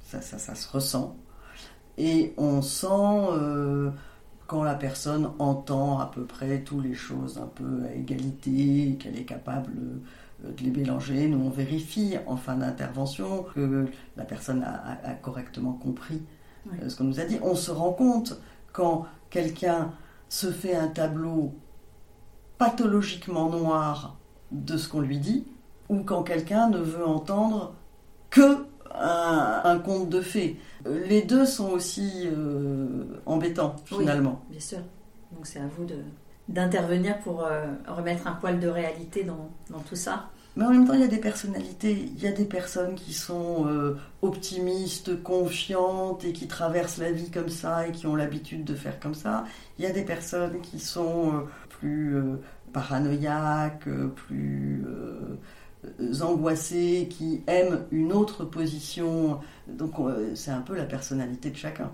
ça, 0.00 0.20
ça, 0.20 0.36
ça, 0.36 0.56
se 0.56 0.68
ressent, 0.68 1.16
et 1.96 2.34
on 2.36 2.62
sent 2.62 2.86
euh, 2.88 3.92
quand 4.48 4.64
la 4.64 4.74
personne 4.74 5.30
entend 5.38 6.00
à 6.00 6.06
peu 6.06 6.24
près 6.24 6.64
toutes 6.64 6.82
les 6.82 6.94
choses 6.94 7.38
un 7.38 7.46
peu 7.46 7.84
à 7.84 7.94
égalité, 7.94 8.96
qu'elle 8.98 9.16
est 9.16 9.24
capable 9.24 9.70
euh, 10.44 10.50
de 10.50 10.64
les 10.64 10.72
mélanger. 10.72 11.28
Nous, 11.28 11.46
on 11.46 11.50
vérifie 11.50 12.16
en 12.26 12.36
fin 12.36 12.56
d'intervention 12.56 13.44
que 13.54 13.86
la 14.16 14.24
personne 14.24 14.64
a, 14.64 15.14
correctement 15.22 15.74
compris 15.74 16.24
euh, 16.72 16.88
ce 16.88 16.96
qu'on 16.96 17.04
nous 17.04 17.20
a 17.20 17.24
dit. 17.24 17.38
On 17.40 17.54
se 17.54 17.70
rend 17.70 17.92
compte 17.92 18.36
quand 18.72 19.06
quelqu'un 19.30 19.92
se 20.28 20.50
fait 20.50 20.74
un 20.74 20.88
tableau 20.88 21.54
pathologiquement 22.58 23.48
noir 23.48 24.18
de 24.50 24.76
ce 24.76 24.88
qu'on 24.88 25.02
lui 25.02 25.20
dit, 25.20 25.46
ou 25.88 26.02
quand 26.02 26.22
quelqu'un 26.22 26.68
ne 26.68 26.78
veut 26.78 27.06
entendre 27.06 27.74
que 28.30 28.66
un, 28.94 29.78
conte 29.78 30.08
de 30.08 30.20
fées. 30.20 30.58
Les 30.86 31.22
deux 31.22 31.46
sont 31.46 31.70
aussi 31.70 32.24
euh, 32.26 33.04
embêtants 33.26 33.76
finalement. 33.84 34.42
bien 34.50 34.60
sûr. 34.60 34.78
Donc 35.32 35.46
c'est 35.46 35.60
à 35.60 35.66
vous 35.66 35.86
d'intervenir 36.48 37.18
pour 37.18 37.44
euh, 37.44 37.66
remettre 37.86 38.26
un 38.26 38.32
poil 38.32 38.58
de 38.58 38.68
réalité 38.68 39.24
dans, 39.24 39.50
dans, 39.70 39.80
tout 39.80 39.96
ça. 39.96 40.30
Mais 40.56 40.64
en 40.64 40.70
même 40.70 40.86
temps, 40.86 40.94
il 40.94 41.00
y 41.00 41.04
a 41.04 41.08
des 41.08 41.18
personnalités, 41.18 41.92
il 41.92 42.20
y 42.20 42.26
a 42.26 42.32
des 42.32 42.46
personnes 42.46 42.94
qui 42.94 43.12
sont 43.12 43.66
euh, 43.68 43.96
optimistes, 44.22 45.22
confiantes 45.22 46.24
et 46.24 46.32
qui 46.32 46.48
traversent 46.48 46.98
la 46.98 47.12
vie 47.12 47.30
comme 47.30 47.50
ça 47.50 47.86
et 47.86 47.92
qui 47.92 48.06
ont 48.06 48.16
l'habitude 48.16 48.64
de 48.64 48.74
faire 48.74 48.98
comme 48.98 49.14
ça. 49.14 49.44
Il 49.78 49.84
y 49.84 49.86
a 49.86 49.92
des 49.92 50.04
personnes 50.04 50.60
qui 50.62 50.80
sont 50.80 51.44
plus 51.68 52.16
paranoïaques, 52.72 53.88
plus 54.14 54.84
euh, 54.86 55.38
angoissés, 56.22 57.08
qui 57.10 57.42
aiment 57.46 57.84
une 57.90 58.12
autre 58.12 58.44
position. 58.44 59.40
Donc 59.66 59.94
c'est 60.34 60.50
un 60.50 60.60
peu 60.60 60.76
la 60.76 60.84
personnalité 60.84 61.50
de 61.50 61.56
chacun. 61.56 61.92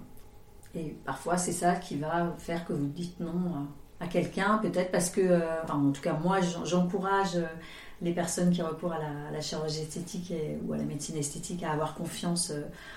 Et 0.74 0.96
parfois 1.04 1.36
c'est 1.36 1.52
ça 1.52 1.76
qui 1.76 1.96
va 1.96 2.34
faire 2.38 2.64
que 2.64 2.72
vous 2.72 2.86
dites 2.86 3.20
non 3.20 3.68
à 4.00 4.08
quelqu'un, 4.08 4.58
peut-être 4.58 4.90
parce 4.90 5.08
que, 5.08 5.20
euh, 5.20 5.62
en 5.68 5.92
tout 5.92 6.02
cas 6.02 6.14
moi 6.14 6.40
j'encourage 6.64 7.36
euh, 7.36 7.46
les 8.02 8.12
personnes 8.12 8.50
qui 8.50 8.60
recourent 8.60 8.92
à 8.92 8.98
la, 9.30 9.40
chirurgie 9.40 9.82
esthétique 9.82 10.32
ou 10.66 10.72
à 10.72 10.76
la 10.76 10.82
médecine 10.82 11.16
esthétique 11.16 11.62
à 11.62 11.70
avoir 11.70 11.94
confiance 11.94 12.52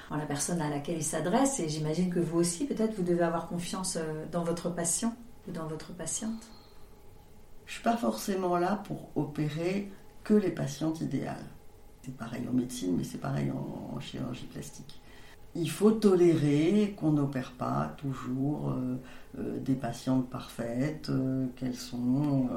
en 0.10 0.18
la 0.18 0.26
personne 0.26 0.60
à 0.60 0.70
laquelle 0.70 0.98
ils 0.98 1.04
s'adressent. 1.04 1.60
Et 1.60 1.70
j'imagine 1.70 2.10
que 2.10 2.20
vous 2.20 2.40
aussi, 2.40 2.66
peut-être, 2.66 2.96
vous 2.96 3.04
devez 3.04 3.24
avoir 3.24 3.48
confiance 3.48 3.98
dans 4.32 4.44
votre 4.44 4.70
patient. 4.70 5.14
ou 5.48 5.52
dans 5.52 5.68
votre 5.68 5.94
patiente 5.94 6.50
Je 7.68 7.72
ne 7.72 7.74
suis 7.76 7.84
pas 7.84 7.96
forcément 7.96 8.58
là 8.58 8.82
pour 8.86 9.12
opérer 9.16 9.92
que 10.28 10.34
les 10.34 10.52
patientes 10.52 11.00
idéales. 11.00 11.46
C'est 12.04 12.16
pareil 12.18 12.46
en 12.50 12.54
médecine, 12.54 12.96
mais 12.98 13.06
c'est 13.06 13.18
pareil 13.18 13.50
en, 13.50 13.98
chirurgie 14.02 14.46
plastique. 14.46 15.00
Il 15.56 15.70
faut 15.70 15.92
tolérer 15.92 16.96
qu'on 16.98 17.14
n'opère 17.14 17.54
pas 17.54 17.96
toujours 17.98 18.72
euh, 18.72 18.98
euh, 19.40 19.60
des 19.60 19.76
patientes 19.76 20.30
parfaites, 20.30 21.10
euh, 21.10 21.48
qu'elles 21.56 21.76
sont 21.76 22.50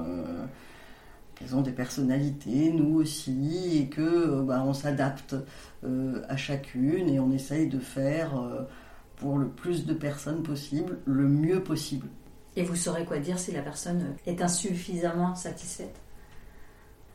qu'elles 1.36 1.54
ont 1.54 1.62
des 1.62 1.72
personnalités, 1.72 2.72
nous 2.72 2.96
aussi, 2.96 3.78
et 3.78 3.86
que 3.86 4.42
bah, 4.42 4.62
on 4.66 4.74
s'adapte 4.74 5.36
à 5.82 6.36
chacune 6.36 7.08
et 7.08 7.18
on 7.18 7.30
essaye 7.30 7.66
de 7.68 7.78
faire 7.78 8.32
pour 9.16 9.38
le 9.38 9.48
plus 9.48 9.86
de 9.86 9.94
personnes 9.94 10.42
possible 10.42 10.98
le 11.06 11.26
mieux 11.26 11.62
possible. 11.62 12.08
Et 12.56 12.62
vous 12.62 12.76
saurez 12.76 13.06
quoi 13.06 13.20
dire 13.20 13.38
si 13.38 13.52
la 13.52 13.62
personne 13.62 14.16
est 14.26 14.42
insuffisamment 14.42 15.34
satisfaite? 15.34 15.98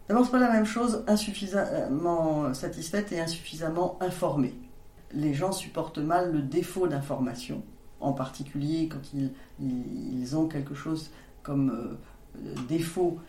D'abord, 0.08 0.24
n'est 0.24 0.32
pas 0.32 0.40
la 0.40 0.52
même 0.52 0.66
chose 0.66 1.04
insuffisamment 1.08 2.54
satisfaite 2.54 3.12
et 3.12 3.20
insuffisamment 3.20 3.98
informée. 4.02 4.54
Les 5.12 5.34
gens 5.34 5.52
supportent 5.52 5.98
mal 5.98 6.32
le 6.32 6.42
défaut 6.42 6.88
d'information, 6.88 7.64
en 8.00 8.14
particulier 8.14 8.88
quand 8.88 9.02
ils, 9.60 10.38
ont 10.38 10.48
quelque 10.48 10.76
chose 10.76 11.10
comme 11.42 11.70
euh, 11.70 12.56
défaut 12.68 13.20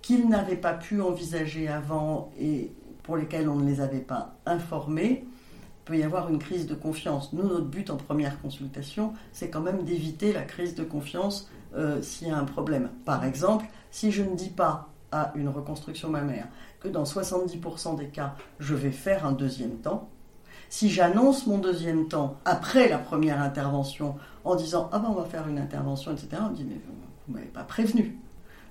qu'ils 0.00 0.28
n'avaient 0.28 0.56
pas 0.56 0.72
pu 0.72 1.02
envisager 1.02 1.68
avant 1.68 2.30
et 2.38 2.72
pour 3.02 3.16
lesquels 3.16 3.48
on 3.48 3.56
ne 3.56 3.68
les 3.68 3.80
avait 3.80 4.00
pas 4.00 4.36
informés. 4.46 5.24
Il 5.24 5.84
peut 5.84 5.98
y 5.98 6.02
avoir 6.02 6.28
une 6.28 6.38
crise 6.38 6.66
de 6.66 6.74
confiance. 6.74 7.32
Nous, 7.32 7.42
notre 7.42 7.66
but 7.66 7.90
en 7.90 7.96
première 7.96 8.40
consultation, 8.40 9.12
c'est 9.32 9.50
quand 9.50 9.60
même 9.60 9.84
d'éviter 9.84 10.32
la 10.32 10.42
crise 10.42 10.74
de 10.74 10.82
confiance 10.82 11.50
euh, 11.74 12.00
s'il 12.02 12.28
y 12.28 12.30
a 12.30 12.36
un 12.36 12.44
problème. 12.44 12.90
Par 13.04 13.24
exemple, 13.24 13.66
si 13.90 14.10
je 14.10 14.22
ne 14.22 14.34
dis 14.34 14.50
pas 14.50 14.88
à 15.12 15.32
une 15.34 15.48
reconstruction 15.48 16.10
mammaire, 16.10 16.48
que 16.80 16.88
dans 16.88 17.04
70% 17.04 17.96
des 17.96 18.08
cas, 18.08 18.34
je 18.58 18.74
vais 18.74 18.90
faire 18.90 19.26
un 19.26 19.32
deuxième 19.32 19.78
temps. 19.78 20.08
Si 20.68 20.90
j'annonce 20.90 21.46
mon 21.46 21.58
deuxième 21.58 22.08
temps 22.08 22.38
après 22.44 22.88
la 22.88 22.98
première 22.98 23.40
intervention 23.40 24.16
en 24.44 24.56
disant 24.56 24.88
Ah 24.92 24.98
ben 24.98 25.08
on 25.10 25.14
va 25.14 25.24
faire 25.24 25.46
une 25.48 25.58
intervention, 25.58 26.12
etc., 26.12 26.28
on 26.40 26.50
me 26.50 26.56
dit 26.56 26.64
Mais 26.64 26.80
vous 26.86 27.32
ne 27.32 27.34
m'avez 27.34 27.50
pas 27.50 27.62
prévenu. 27.62 28.18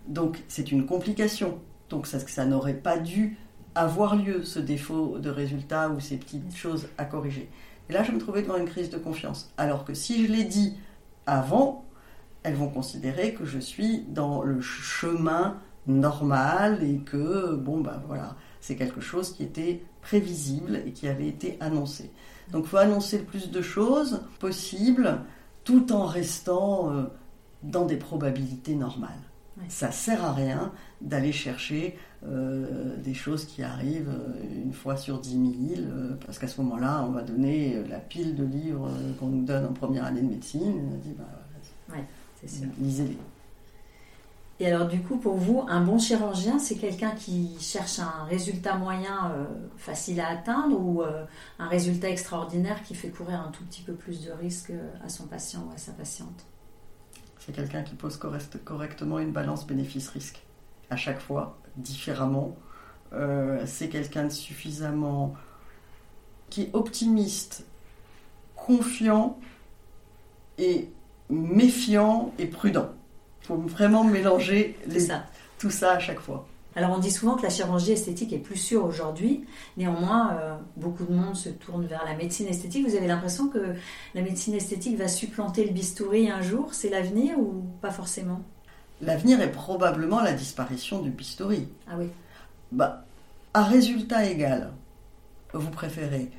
Donc 0.08 0.44
c'est 0.48 0.72
une 0.72 0.86
complication. 0.86 1.60
Donc 1.90 2.08
ça, 2.08 2.20
ça 2.20 2.46
n'aurait 2.46 2.74
pas 2.74 2.98
dû 2.98 3.38
avoir 3.76 4.16
lieu, 4.16 4.44
ce 4.44 4.60
défaut 4.60 5.20
de 5.20 5.30
résultat 5.30 5.90
ou 5.90 6.00
ces 6.00 6.18
petites 6.18 6.56
choses 6.56 6.88
à 6.98 7.06
corriger. 7.06 7.50
Et 7.90 7.94
là, 7.94 8.04
je 8.04 8.12
me 8.12 8.18
trouvais 8.18 8.42
devant 8.42 8.58
une 8.58 8.66
crise 8.66 8.90
de 8.90 8.98
confiance. 8.98 9.52
Alors 9.58 9.86
que 9.86 9.94
si 9.94 10.26
je 10.26 10.32
l'ai 10.32 10.44
dit 10.44 10.76
avant, 11.26 11.86
elles 12.44 12.56
vont 12.56 12.70
considérer 12.70 13.34
que 13.34 13.46
je 13.46 13.60
suis 13.60 14.06
dans 14.08 14.42
le 14.42 14.62
chemin 14.62 15.58
normal 15.88 16.84
et 16.84 16.98
que, 16.98 17.56
bon, 17.56 17.82
ben 17.82 18.02
voilà, 18.08 18.36
c'est 18.62 18.76
quelque 18.76 19.02
chose 19.02 19.34
qui 19.34 19.44
était 19.44 19.84
prévisible 20.02 20.82
et 20.86 20.92
qui 20.92 21.08
avait 21.08 21.28
été 21.28 21.58
annoncé. 21.60 22.12
Donc 22.52 22.66
il 22.66 22.70
faut 22.70 22.78
annoncer 22.78 23.18
le 23.20 23.24
plus 23.24 23.52
de 23.52 23.62
choses 23.62 24.22
possible 24.40 25.20
tout 25.64 25.92
en 25.92 26.06
restant 26.06 26.92
euh, 26.92 27.04
dans 27.64 27.86
des 27.86 27.98
probabilités 27.98 28.76
normales. 28.76 29.12
Ça 29.70 29.90
sert 29.90 30.24
à 30.24 30.34
rien 30.34 30.74
d'aller 31.00 31.32
chercher 31.32 31.98
euh, 32.26 32.98
des 32.98 33.14
choses 33.14 33.46
qui 33.46 33.64
arrivent 33.64 34.10
euh, 34.10 34.64
une 34.64 34.74
fois 34.74 34.98
sur 34.98 35.20
10 35.20 35.76
000, 35.76 35.82
parce 36.26 36.40
qu'à 36.40 36.48
ce 36.48 36.60
moment-là, 36.62 37.06
on 37.08 37.12
va 37.12 37.22
donner 37.22 37.82
la 37.90 38.00
pile 38.00 38.36
de 38.36 38.44
livres 38.44 38.90
qu'on 39.20 39.28
nous 39.28 39.46
donne 39.46 39.66
en 39.66 39.74
première 39.74 40.06
année 40.06 40.22
de 40.22 40.28
médecine, 40.28 40.74
on 40.94 40.98
dit, 40.98 41.16
bah, 41.18 41.96
lisez-les. 42.80 43.18
Et 44.60 44.68
alors 44.68 44.88
du 44.88 45.02
coup, 45.02 45.18
pour 45.18 45.36
vous, 45.36 45.66
un 45.68 45.82
bon 45.82 46.00
chirurgien, 46.00 46.60
c'est 46.60 46.78
quelqu'un 46.78 47.12
qui 47.12 47.58
cherche 47.60 48.00
un 48.00 48.24
résultat 48.24 48.78
moyen 48.78 49.32
euh, 49.32 49.46
facile 49.76 50.22
à 50.22 50.30
atteindre 50.30 50.80
ou 50.80 51.02
euh, 51.02 51.26
un 51.60 51.68
résultat 51.68 52.10
extraordinaire 52.10 52.82
qui 52.84 52.96
fait 52.96 53.10
courir 53.10 53.42
un 53.42 53.52
tout 53.52 53.66
petit 53.66 53.82
peu 53.82 53.94
plus 53.94 54.26
de 54.26 54.32
risques 54.32 54.72
à 55.04 55.10
son 55.10 55.28
patient 55.28 55.66
ou 55.70 55.74
à 55.74 55.78
sa 55.78 55.92
patiente? 55.92 56.46
C'est 57.38 57.52
quelqu'un 57.52 57.84
qui 57.84 57.96
pose 57.96 58.18
correctement 58.18 59.20
une 59.20 59.32
balance 59.32 59.68
bénéfice-risque. 59.68 60.42
À 60.90 60.96
chaque 60.96 61.20
fois, 61.20 61.58
différemment. 61.76 62.56
Euh, 63.14 63.62
c'est 63.66 63.90
quelqu'un 63.90 64.24
de 64.24 64.30
suffisamment... 64.30 65.36
qui 66.50 66.64
est 66.64 66.70
optimiste, 66.74 67.66
confiant 68.56 69.38
et 70.58 70.90
méfiant 71.30 72.32
et 72.40 72.46
prudent 72.46 72.90
faut 73.46 73.56
vraiment 73.56 74.04
mélanger 74.04 74.78
tout 75.60 75.72
ça 75.72 75.92
à 75.92 76.00
chaque 76.00 76.20
fois. 76.20 76.48
Alors 76.76 76.92
on 76.92 77.00
dit 77.00 77.12
souvent 77.12 77.36
que 77.36 77.44
la 77.44 77.50
chirurgie 77.50 77.94
esthétique 77.94 78.34
est 78.34 78.40
plus 78.40 78.58
sûre 78.58 78.84
aujourd'hui. 78.84 79.46
Néanmoins, 79.78 80.34
euh, 80.34 80.56
beaucoup 80.76 81.06
de 81.06 81.14
monde 81.14 81.36
se 81.36 81.48
tourne 81.48 81.86
vers 81.86 82.04
la 82.06 82.16
médecine 82.16 82.48
esthétique. 82.48 82.86
Vous 82.86 82.96
avez 82.96 83.08
l'impression 83.08 83.48
que 83.48 83.76
la 84.14 84.22
médecine 84.22 84.54
esthétique 84.54 84.98
va 84.98 85.08
supplanter 85.08 85.66
le 85.66 85.72
bistouri 85.72 86.30
un 86.30 86.42
jour? 86.42 86.74
C'est 86.74 86.90
l'avenir 86.90 87.40
ou 87.40 87.64
pas 87.82 87.92
forcément? 87.92 88.42
L'avenir 89.02 89.40
est 89.40 89.52
probablement 89.52 90.22
la 90.22 90.34
disparition 90.34 91.02
du 91.02 91.12
bistouri. 91.12 91.70
Ah 91.88 91.94
oui. 91.98 92.08
Bah, 92.74 93.06
à 93.54 93.64
résultat 93.64 94.26
égal, 94.26 94.74
vous 95.54 95.70
préférez 95.70 96.30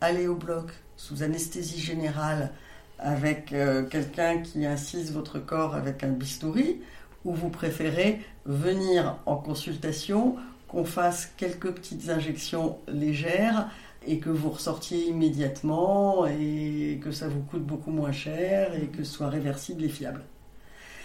aller 0.00 0.26
au 0.26 0.36
bloc 0.36 0.72
sous 0.96 1.22
anesthésie 1.22 1.80
générale 1.80 2.52
avec 2.98 3.52
euh, 3.52 3.84
quelqu'un 3.84 4.38
qui 4.38 4.64
incise 4.64 5.12
votre 5.12 5.38
corps 5.38 5.74
avec 5.74 6.04
un 6.04 6.10
bistouri, 6.10 6.80
ou 7.24 7.34
vous 7.34 7.50
préférez 7.50 8.20
venir 8.46 9.18
en 9.26 9.36
consultation, 9.36 10.36
qu'on 10.68 10.84
fasse 10.84 11.30
quelques 11.36 11.70
petites 11.70 12.08
injections 12.08 12.78
légères 12.88 13.68
et 14.06 14.18
que 14.18 14.30
vous 14.30 14.50
ressortiez 14.50 15.06
immédiatement 15.08 16.26
et 16.26 17.00
que 17.02 17.12
ça 17.12 17.28
vous 17.28 17.40
coûte 17.40 17.62
beaucoup 17.62 17.90
moins 17.90 18.12
cher 18.12 18.74
et 18.74 18.86
que 18.86 19.04
ce 19.04 19.12
soit 19.12 19.28
réversible 19.28 19.84
et 19.84 19.88
fiable. 19.88 20.22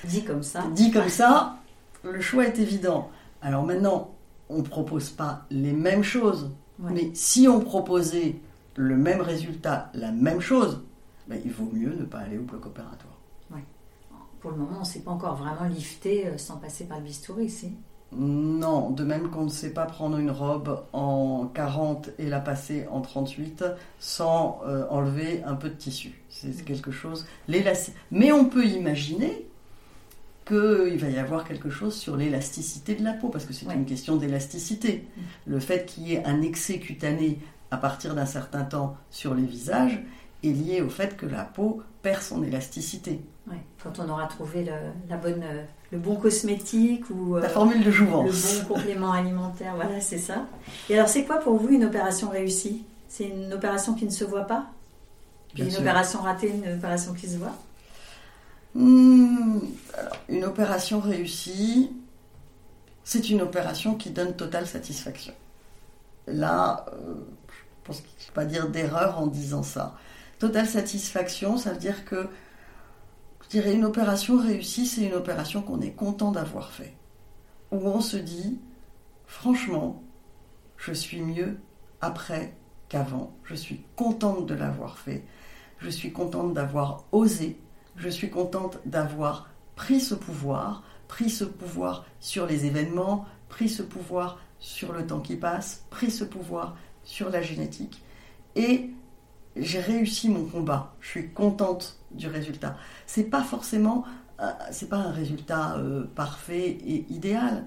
Dit 0.03 0.23
comme 0.23 0.43
ça. 0.43 0.63
Dit 0.73 0.91
comme 0.91 1.09
ça, 1.09 1.57
le 2.03 2.21
choix 2.21 2.45
est 2.45 2.59
évident. 2.59 3.09
Alors 3.41 3.63
maintenant, 3.63 4.15
on 4.49 4.59
ne 4.59 4.63
propose 4.63 5.09
pas 5.09 5.45
les 5.51 5.73
mêmes 5.73 6.03
choses, 6.03 6.49
mais 6.79 7.11
si 7.13 7.47
on 7.47 7.59
proposait 7.59 8.35
le 8.75 8.95
même 8.95 9.21
résultat, 9.21 9.91
la 9.93 10.11
même 10.11 10.39
chose, 10.39 10.81
ben, 11.27 11.39
il 11.43 11.51
vaut 11.51 11.69
mieux 11.71 11.93
ne 11.93 12.05
pas 12.05 12.19
aller 12.19 12.37
au 12.37 12.43
bloc 12.43 12.65
opératoire. 12.65 13.19
Oui. 13.51 13.61
Pour 14.39 14.51
le 14.51 14.57
moment, 14.57 14.77
on 14.77 14.81
ne 14.81 14.85
sait 14.85 14.99
pas 14.99 15.11
encore 15.11 15.35
vraiment 15.35 15.67
lifter 15.67 16.27
euh, 16.27 16.37
sans 16.37 16.57
passer 16.57 16.85
par 16.85 16.99
le 16.99 17.03
bistouri, 17.03 17.45
ici. 17.45 17.73
Non, 18.13 18.89
de 18.89 19.03
même 19.03 19.29
qu'on 19.29 19.43
ne 19.43 19.49
sait 19.49 19.71
pas 19.71 19.85
prendre 19.85 20.17
une 20.17 20.31
robe 20.31 20.83
en 20.93 21.47
40 21.53 22.11
et 22.19 22.29
la 22.29 22.39
passer 22.39 22.87
en 22.89 23.01
38 23.01 23.65
sans 23.99 24.61
euh, 24.65 24.85
enlever 24.89 25.43
un 25.43 25.55
peu 25.55 25.69
de 25.69 25.75
tissu. 25.75 26.21
C'est 26.29 26.63
quelque 26.63 26.91
chose. 26.91 27.25
Mais 28.11 28.31
on 28.31 28.45
peut 28.45 28.65
imaginer 28.65 29.45
qu'il 30.47 30.97
va 30.97 31.09
y 31.09 31.17
avoir 31.17 31.43
quelque 31.43 31.69
chose 31.69 31.95
sur 31.95 32.15
l'élasticité 32.15 32.95
de 32.95 33.03
la 33.03 33.11
peau, 33.11 33.27
parce 33.27 33.45
que 33.45 33.51
c'est 33.51 33.65
une 33.65 33.85
question 33.85 34.15
d'élasticité. 34.15 35.05
Mm. 35.05 35.21
Le 35.47 35.59
fait 35.59 35.85
qu'il 35.85 36.07
y 36.07 36.13
ait 36.13 36.23
un 36.23 36.41
excès 36.41 36.79
cutané 36.79 37.39
à 37.71 37.77
partir 37.77 38.15
d'un 38.15 38.25
certain 38.25 38.63
temps 38.63 38.95
sur 39.11 39.35
les 39.35 39.43
visages, 39.43 39.99
est 40.43 40.49
lié 40.49 40.81
au 40.81 40.89
fait 40.89 41.17
que 41.17 41.25
la 41.25 41.43
peau 41.43 41.81
perd 42.01 42.21
son 42.21 42.43
élasticité. 42.43 43.21
Quand 43.81 43.99
on 43.99 44.09
aura 44.09 44.27
trouvé 44.27 44.63
le, 44.65 44.73
la 45.09 45.15
bonne, 45.17 45.43
le 45.91 45.97
bon 45.97 46.15
cosmétique 46.17 47.09
ou 47.09 47.35
la 47.37 47.45
euh, 47.45 47.49
formule 47.49 47.83
de 47.83 47.91
jouvence. 47.91 48.27
le 48.59 48.61
bon 48.67 48.73
complément 48.73 49.11
alimentaire, 49.13 49.75
voilà, 49.75 50.01
c'est 50.01 50.17
ça. 50.17 50.45
Et 50.89 50.95
alors, 50.95 51.07
c'est 51.07 51.23
quoi 51.23 51.37
pour 51.37 51.55
vous 51.57 51.69
une 51.69 51.85
opération 51.85 52.29
réussie? 52.29 52.83
C'est 53.07 53.25
une 53.29 53.53
opération 53.53 53.93
qui 53.93 54.05
ne 54.05 54.09
se 54.11 54.25
voit 54.25 54.43
pas? 54.45 54.67
Une 55.57 55.75
opération 55.75 56.21
ratée, 56.21 56.49
une 56.49 56.73
opération 56.73 57.13
qui 57.13 57.27
se 57.29 57.37
voit? 57.37 57.55
Hmm, 58.75 59.59
Une 60.27 60.43
opération 60.43 60.99
réussie, 60.99 61.91
c'est 63.03 63.29
une 63.29 63.41
opération 63.41 63.95
qui 63.95 64.09
donne 64.09 64.35
totale 64.35 64.67
satisfaction. 64.67 65.33
Là, 66.27 66.85
euh, 66.91 67.13
je 67.47 67.53
pense 67.85 68.01
qu'il 68.01 68.09
ne 68.19 68.23
faut 68.25 68.33
pas 68.33 68.45
dire 68.45 68.67
d'erreur 68.69 69.19
en 69.19 69.27
disant 69.27 69.63
ça. 69.63 69.95
Totale 70.39 70.67
satisfaction, 70.67 71.57
ça 71.57 71.71
veut 71.73 71.79
dire 71.79 72.05
que, 72.05 72.29
je 73.43 73.49
dirais, 73.49 73.73
une 73.73 73.85
opération 73.85 74.37
réussie, 74.37 74.85
c'est 74.85 75.01
une 75.01 75.13
opération 75.13 75.61
qu'on 75.61 75.81
est 75.81 75.91
content 75.91 76.31
d'avoir 76.31 76.71
fait. 76.71 76.95
Où 77.71 77.77
on 77.87 78.01
se 78.01 78.17
dit, 78.17 78.59
franchement, 79.25 80.03
je 80.77 80.93
suis 80.93 81.21
mieux 81.21 81.57
après 82.01 82.55
qu'avant. 82.87 83.35
Je 83.43 83.55
suis 83.55 83.83
contente 83.95 84.45
de 84.45 84.53
l'avoir 84.53 84.97
fait. 84.99 85.23
Je 85.79 85.89
suis 85.89 86.11
contente 86.11 86.53
d'avoir 86.53 87.05
osé. 87.11 87.59
Je 87.95 88.09
suis 88.09 88.29
contente 88.29 88.77
d'avoir 88.85 89.49
pris 89.75 89.99
ce 89.99 90.15
pouvoir, 90.15 90.83
pris 91.07 91.29
ce 91.29 91.43
pouvoir 91.43 92.05
sur 92.19 92.45
les 92.45 92.65
événements, 92.65 93.25
pris 93.49 93.69
ce 93.69 93.81
pouvoir 93.81 94.39
sur 94.59 94.93
le 94.93 95.05
temps 95.05 95.19
qui 95.19 95.35
passe, 95.35 95.85
pris 95.89 96.11
ce 96.11 96.23
pouvoir 96.23 96.75
sur 97.03 97.29
la 97.29 97.41
génétique. 97.41 98.03
Et 98.55 98.91
j'ai 99.59 99.79
réussi 99.79 100.29
mon 100.29 100.45
combat, 100.45 100.93
je 100.99 101.09
suis 101.09 101.29
contente 101.29 101.97
du 102.11 102.27
résultat. 102.27 102.77
C'est 103.05 103.25
pas 103.25 103.43
forcément 103.43 104.05
c'est 104.69 104.87
pas 104.87 104.97
un 104.97 105.11
résultat 105.11 105.77
parfait 106.13 106.69
et 106.69 107.07
idéal. 107.09 107.65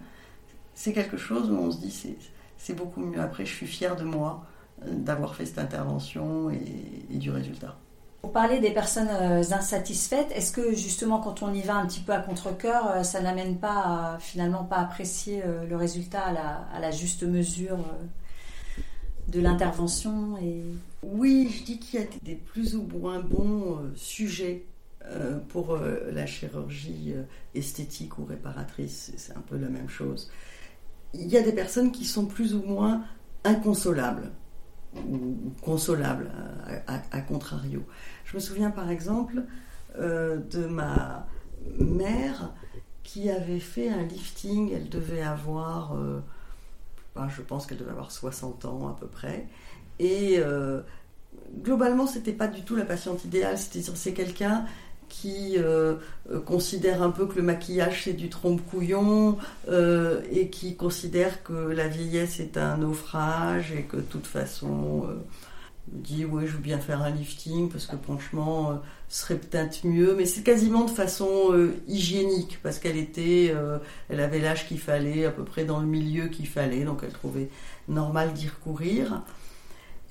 C'est 0.73 0.93
quelque 0.93 1.17
chose 1.17 1.51
où 1.51 1.55
on 1.57 1.73
se 1.73 1.79
dit 1.79 2.17
c'est, 2.59 2.75
beaucoup 2.75 3.01
mieux. 3.01 3.21
Après, 3.21 3.45
je 3.45 3.53
suis 3.53 3.67
fière 3.67 3.97
de 3.97 4.05
moi 4.05 4.45
d'avoir 4.87 5.35
fait 5.35 5.47
cette 5.47 5.59
intervention 5.59 6.49
et 6.49 7.17
du 7.17 7.33
résultat. 7.33 7.75
Pour 8.21 8.33
parler 8.33 8.61
des 8.61 8.73
personnes 8.73 9.09
euh, 9.09 9.43
insatisfaites, 9.51 10.31
est-ce 10.33 10.53
que 10.53 10.75
justement 10.75 11.21
quand 11.21 11.43
on 11.43 11.55
y 11.55 11.63
va 11.63 11.77
un 11.77 11.87
petit 11.87 12.01
peu 12.01 12.13
à 12.13 12.19
contre-coeur, 12.19 12.91
euh, 12.91 13.03
ça 13.03 13.23
n'amène 13.23 13.57
pas 13.57 14.15
à, 14.15 14.19
finalement 14.21 14.65
pas 14.65 14.77
apprécier 14.77 15.43
euh, 15.45 15.65
le 15.67 15.77
résultat 15.77 16.25
à 16.25 16.81
la, 16.81 16.91
juste 16.91 17.23
mesure 17.23 17.79
de 19.31 19.41
l'intervention 19.41 20.37
et... 20.39 20.63
Oui, 21.03 21.51
je 21.51 21.65
dis 21.65 21.79
qu'il 21.79 22.01
y 22.01 22.03
a 22.03 22.07
des 22.23 22.35
plus 22.35 22.77
ou 22.77 22.83
moins 22.83 23.21
bons 23.21 23.79
sujets 23.95 24.65
pour 25.49 25.79
la 25.79 26.27
chirurgie 26.27 27.15
esthétique 27.55 28.19
ou 28.19 28.25
réparatrice, 28.27 29.13
c'est 29.17 29.37
un 29.37 29.41
peu 29.41 29.57
la 29.57 29.69
même 29.69 29.89
chose. 29.89 30.31
Il 31.15 31.27
y 31.29 31.37
a 31.37 31.43
des 31.43 31.53
personnes 31.53 31.91
qui 31.91 32.05
sont 32.05 32.27
plus 32.27 32.55
ou 32.55 32.63
moins 32.63 33.03
inconsolables 33.45 34.31
ou 34.97 35.53
consolable 35.63 36.31
à, 36.87 37.21
contrario. 37.21 37.85
Je 38.25 38.37
me 38.37 38.41
souviens 38.41 38.71
par 38.71 38.91
exemple 38.91 39.45
euh, 39.99 40.39
de 40.51 40.67
ma 40.67 41.27
mère 41.79 42.53
qui 43.03 43.31
avait 43.31 43.61
fait 43.61 43.89
un 43.89 44.03
lifting, 44.03 44.73
elle 44.73 44.89
devait 44.89 45.23
avoir, 45.23 45.97
euh, 45.97 46.21
ben, 47.15 47.29
je 47.29 47.43
pense 47.43 47.67
qu'elle 47.67 47.79
devait 47.79 47.91
avoir 47.91 48.11
60 48.11 48.65
ans 48.65 48.89
à 48.89 48.97
peu 48.99 49.07
près, 49.07 49.47
et 49.99 50.37
euh, 50.39 50.81
globalement 51.63 52.07
c'était 52.07 52.33
pas 52.33 52.49
du 52.49 52.63
tout 52.63 52.77
la 52.77 52.85
patiente 52.85 53.25
idéale, 53.25 53.59
c'est 53.59 54.13
quelqu'un 54.13 54.65
qui 55.09 55.59
euh, 55.59 55.97
euh, 56.31 56.41
considère 56.41 57.03
un 57.03 57.11
peu 57.11 57.27
que 57.27 57.35
le 57.35 57.43
maquillage 57.43 58.05
c'est 58.05 58.13
du 58.13 58.29
trompe-couillon 58.29 59.39
et 60.31 60.49
qui 60.51 60.77
considère 60.77 61.43
que 61.43 61.53
la 61.53 61.89
vieillesse 61.89 62.39
est 62.39 62.57
un 62.57 62.77
naufrage 62.77 63.73
et 63.73 63.83
que 63.83 63.97
de 63.97 64.03
toute 64.03 64.27
façon 64.27 65.09
dit 65.89 66.25
ouais 66.25 66.47
je 66.47 66.53
veux 66.53 66.63
bien 66.63 66.79
faire 66.79 67.03
un 67.03 67.11
lifting 67.11 67.69
parce 67.69 67.87
que 67.87 67.97
franchement 67.97 68.81
serait 69.15 69.37
peut-être 69.37 69.87
mieux 69.87 70.15
mais 70.17 70.25
c'est 70.25 70.43
quasiment 70.43 70.85
de 70.85 70.91
façon 70.91 71.71
hygiénique 71.89 72.61
parce 72.63 72.79
qu'elle 72.79 72.97
était 72.97 73.53
elle 74.09 74.21
avait 74.21 74.39
l'âge 74.39 74.69
qu'il 74.69 74.79
fallait 74.79 75.25
à 75.25 75.31
peu 75.31 75.45
près 75.45 75.65
dans 75.65 75.81
le 75.81 75.87
milieu 75.87 76.29
qu'il 76.29 76.47
fallait 76.47 76.85
donc 76.85 77.01
elle 77.03 77.13
trouvait 77.13 77.49
normal 77.89 78.33
d'y 78.33 78.47
recourir 78.47 79.23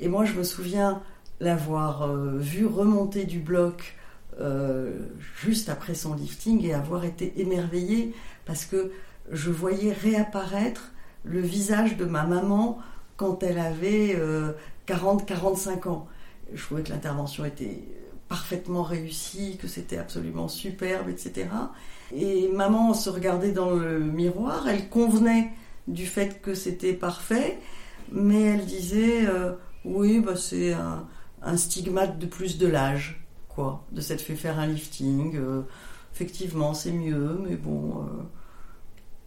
et 0.01 0.09
moi 0.09 0.25
je 0.25 0.33
me 0.33 0.43
souviens 0.43 1.01
l'avoir 1.39 2.13
vu 2.39 2.65
remonter 2.65 3.23
du 3.23 3.39
bloc 3.39 3.95
euh, 4.39 4.93
juste 5.41 5.67
après 5.67 5.95
son 5.95 6.13
lifting 6.13 6.63
et 6.63 6.73
avoir 6.73 7.03
été 7.03 7.33
émerveillée 7.41 8.13
parce 8.45 8.63
que 8.63 8.91
je 9.31 9.51
voyais 9.51 9.91
réapparaître 9.91 10.93
le 11.25 11.41
visage 11.41 11.97
de 11.97 12.05
ma 12.05 12.23
maman 12.23 12.79
quand 13.17 13.43
elle 13.43 13.59
avait 13.59 14.17
40-45 14.87 15.87
euh, 15.87 15.89
ans. 15.89 16.07
Je 16.53 16.63
trouvais 16.63 16.83
que 16.83 16.89
l'intervention 16.89 17.43
était 17.43 17.83
parfaitement 18.29 18.83
réussie, 18.83 19.57
que 19.57 19.67
c'était 19.67 19.97
absolument 19.97 20.47
superbe, 20.47 21.09
etc. 21.09 21.47
Et 22.15 22.47
maman 22.49 22.93
se 22.93 23.09
regardait 23.09 23.51
dans 23.51 23.71
le 23.71 23.99
miroir, 23.99 24.67
elle 24.67 24.87
convenait 24.89 25.51
du 25.87 26.05
fait 26.05 26.41
que 26.41 26.53
c'était 26.53 26.93
parfait, 26.93 27.59
mais 28.11 28.41
elle 28.41 28.65
disait 28.65 29.25
euh, 29.27 29.53
oui, 29.83 30.19
bah, 30.19 30.35
c'est 30.35 30.73
un, 30.73 31.57
stigmate 31.57 32.17
de 32.19 32.25
plus 32.25 32.57
de 32.57 32.67
l'âge 32.67 33.19
de 33.91 34.01
s'être 34.01 34.21
fait 34.21 34.35
faire 34.35 34.59
un 34.59 34.67
lifting. 34.67 35.35
Euh, 35.35 35.61
effectivement, 36.13 36.73
c'est 36.73 36.91
mieux, 36.91 37.39
mais 37.47 37.55
bon, 37.55 38.01
euh, 38.01 38.05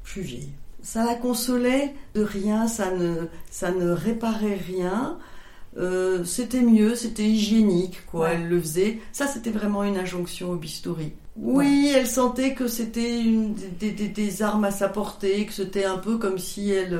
suis 0.05 0.23
vieille. 0.23 0.53
Ça 0.83 1.05
la 1.05 1.15
consolait 1.15 1.95
de 2.15 2.23
rien, 2.23 2.67
ça 2.67 2.91
ne 2.91 3.91
réparait 3.91 4.57
rien. 4.57 5.19
Euh, 5.79 6.25
c'était 6.25 6.61
mieux, 6.61 6.95
c'était 6.95 7.25
hygiénique, 7.25 8.05
quoi. 8.07 8.31
Elle 8.31 8.49
le 8.49 8.61
faisait. 8.61 8.99
Ça, 9.13 9.27
c'était 9.27 9.51
vraiment 9.51 9.85
une 9.85 9.97
injonction 9.97 10.51
au 10.51 10.57
bistouri. 10.57 11.13
Oui, 11.37 11.91
elle 11.95 12.07
sentait 12.07 12.55
que 12.55 12.69
c'était 12.69 13.23
des, 13.81 13.91
des, 13.91 14.43
armes 14.43 14.65
à 14.65 14.71
sa 14.71 14.89
portée, 14.89 15.47
que 15.47 15.53
c'était 15.53 15.85
un 15.85 15.97
peu 15.97 16.19
comme 16.19 16.39
si 16.39 16.71
elle, 16.71 16.99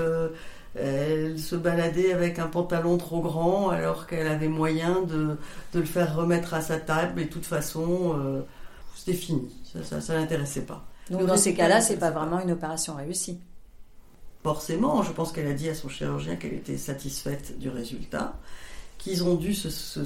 elle 0.75 1.39
se 1.39 1.55
baladait 1.55 2.13
avec 2.13 2.39
un 2.39 2.47
pantalon 2.47 2.97
trop 2.97 3.21
grand 3.21 3.71
alors 3.71 4.07
qu'elle 4.07 4.27
avait 4.27 4.49
moyen 4.49 5.03
de, 5.03 5.37
le 5.75 5.85
faire 5.85 6.17
remettre 6.17 6.55
à 6.55 6.63
sa 6.63 6.79
table 6.79 7.21
et 7.21 7.25
de 7.27 7.31
toute 7.31 7.45
façon 7.45 8.17
euh, 8.19 8.41
c'était 8.95 9.17
fini, 9.17 9.51
ça 9.65 9.97
ne 9.97 10.19
l'intéressait 10.19 10.63
pas. 10.63 10.87
Donc 11.11 11.27
dans 11.27 11.37
ces 11.37 11.55
cas-là, 11.55 11.81
c'est 11.81 11.99
pas 11.99 12.11
vraiment 12.11 12.41
une 12.41 12.53
opération 12.53 12.95
réussie. 12.95 13.41
Forcément, 14.43 15.03
je 15.03 15.13
pense 15.13 15.31
qu'elle 15.31 15.47
a 15.47 15.53
dit 15.53 15.69
à 15.69 15.75
son 15.75 15.89
chirurgien 15.89 16.37
qu'elle 16.37 16.55
était 16.55 16.79
satisfaite 16.79 17.59
du 17.59 17.69
résultat, 17.69 18.35
qu'ils 19.03 19.25
ont 19.25 19.35
dû 19.35 19.53
se, 19.53 20.01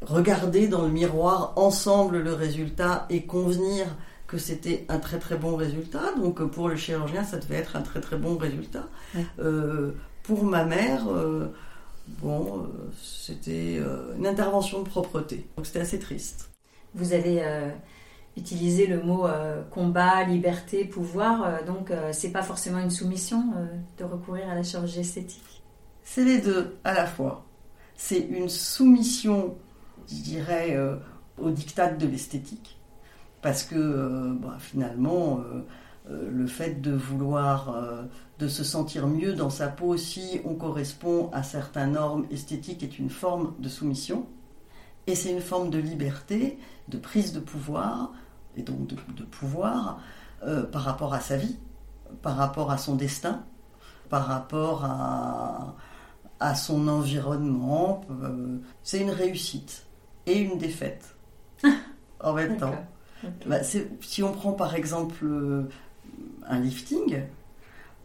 regarder 0.00 0.66
dans 0.66 0.82
le 0.82 0.88
miroir 0.88 1.52
ensemble 1.56 2.18
le 2.18 2.32
résultat 2.32 3.06
et 3.10 3.26
convenir 3.26 3.86
que 4.26 4.38
c'était 4.38 4.86
un 4.88 4.98
très 4.98 5.18
très 5.18 5.36
bon 5.36 5.56
résultat. 5.56 6.14
Donc 6.16 6.42
pour 6.50 6.68
le 6.68 6.76
chirurgien, 6.76 7.24
ça 7.24 7.36
devait 7.36 7.56
être 7.56 7.76
un 7.76 7.82
très 7.82 8.00
très 8.00 8.16
bon 8.16 8.36
résultat. 8.38 8.86
Euh, 9.38 9.92
pour 10.22 10.44
ma 10.44 10.64
mère, 10.64 11.06
euh, 11.08 11.52
bon, 12.22 12.56
euh, 12.56 12.90
c'était 13.02 13.80
une 14.16 14.26
intervention 14.26 14.82
de 14.82 14.88
propreté. 14.88 15.46
Donc 15.56 15.66
c'était 15.66 15.80
assez 15.80 15.98
triste. 15.98 16.50
Vous 16.94 17.12
avez 17.12 17.42
utilisé 18.36 18.86
le 18.86 19.02
mot 19.02 19.26
combat, 19.70 20.24
liberté, 20.24 20.86
pouvoir. 20.86 21.64
donc 21.64 21.92
c'est 22.12 22.32
pas 22.32 22.42
forcément 22.42 22.78
une 22.78 22.90
soumission 22.90 23.44
de 23.98 24.04
recourir 24.04 24.48
à 24.48 24.54
la 24.54 24.62
chirurgie 24.62 25.00
esthétique? 25.00 25.62
C'est 26.02 26.24
les 26.24 26.40
deux 26.40 26.76
à 26.84 26.94
la 26.94 27.06
fois. 27.06 27.44
C'est 28.04 28.18
une 28.18 28.48
soumission, 28.48 29.56
je 30.08 30.16
dirais, 30.16 30.76
au 31.38 31.50
diktat 31.50 31.92
de 31.92 32.06
l'esthétique 32.06 32.82
parce 33.42 33.64
que 33.64 33.74
euh, 33.74 34.32
bah, 34.40 34.56
finalement, 34.58 35.40
euh, 35.40 35.64
euh, 36.10 36.30
le 36.30 36.46
fait 36.46 36.80
de 36.80 36.92
vouloir, 36.92 37.76
de 38.38 38.48
se 38.48 38.64
sentir 38.64 39.06
mieux 39.06 39.34
dans 39.34 39.50
sa 39.50 39.68
peau 39.68 39.96
si 39.96 40.40
on 40.44 40.54
correspond 40.54 41.28
à 41.32 41.42
certaines 41.42 41.92
normes 41.92 42.26
esthétiques 42.30 42.82
est 42.82 42.98
une 42.98 43.10
forme 43.10 43.54
de 43.58 43.68
soumission. 43.68 44.26
Et 45.06 45.16
c'est 45.16 45.32
une 45.32 45.40
forme 45.40 45.70
de 45.70 45.78
liberté, 45.78 46.58
de 46.88 46.96
prise 46.96 47.32
de 47.32 47.40
pouvoir, 47.40 48.12
et 48.56 48.62
donc 48.62 48.86
de, 48.86 49.24
pouvoir 49.24 50.00
par 50.70 50.82
rapport 50.82 51.12
à 51.14 51.20
sa 51.20 51.36
vie, 51.36 51.58
par 52.20 52.36
rapport 52.36 52.70
à 52.70 52.78
son 52.78 52.94
destin, 52.94 53.44
par 54.08 54.26
rapport 54.26 54.84
à, 54.84 55.74
à 56.42 56.54
son 56.54 56.88
environnement. 56.88 58.02
c'est 58.82 59.00
une 59.00 59.10
réussite 59.10 59.86
et 60.26 60.38
une 60.38 60.58
défaite 60.58 61.14
en 62.20 62.32
même 62.32 62.56
temps. 62.56 62.74
Bah, 63.46 63.58
si 63.62 64.22
on 64.22 64.32
prend 64.32 64.52
par 64.52 64.74
exemple 64.74 65.24
euh, 65.24 65.68
un 66.48 66.58
lifting, 66.58 67.20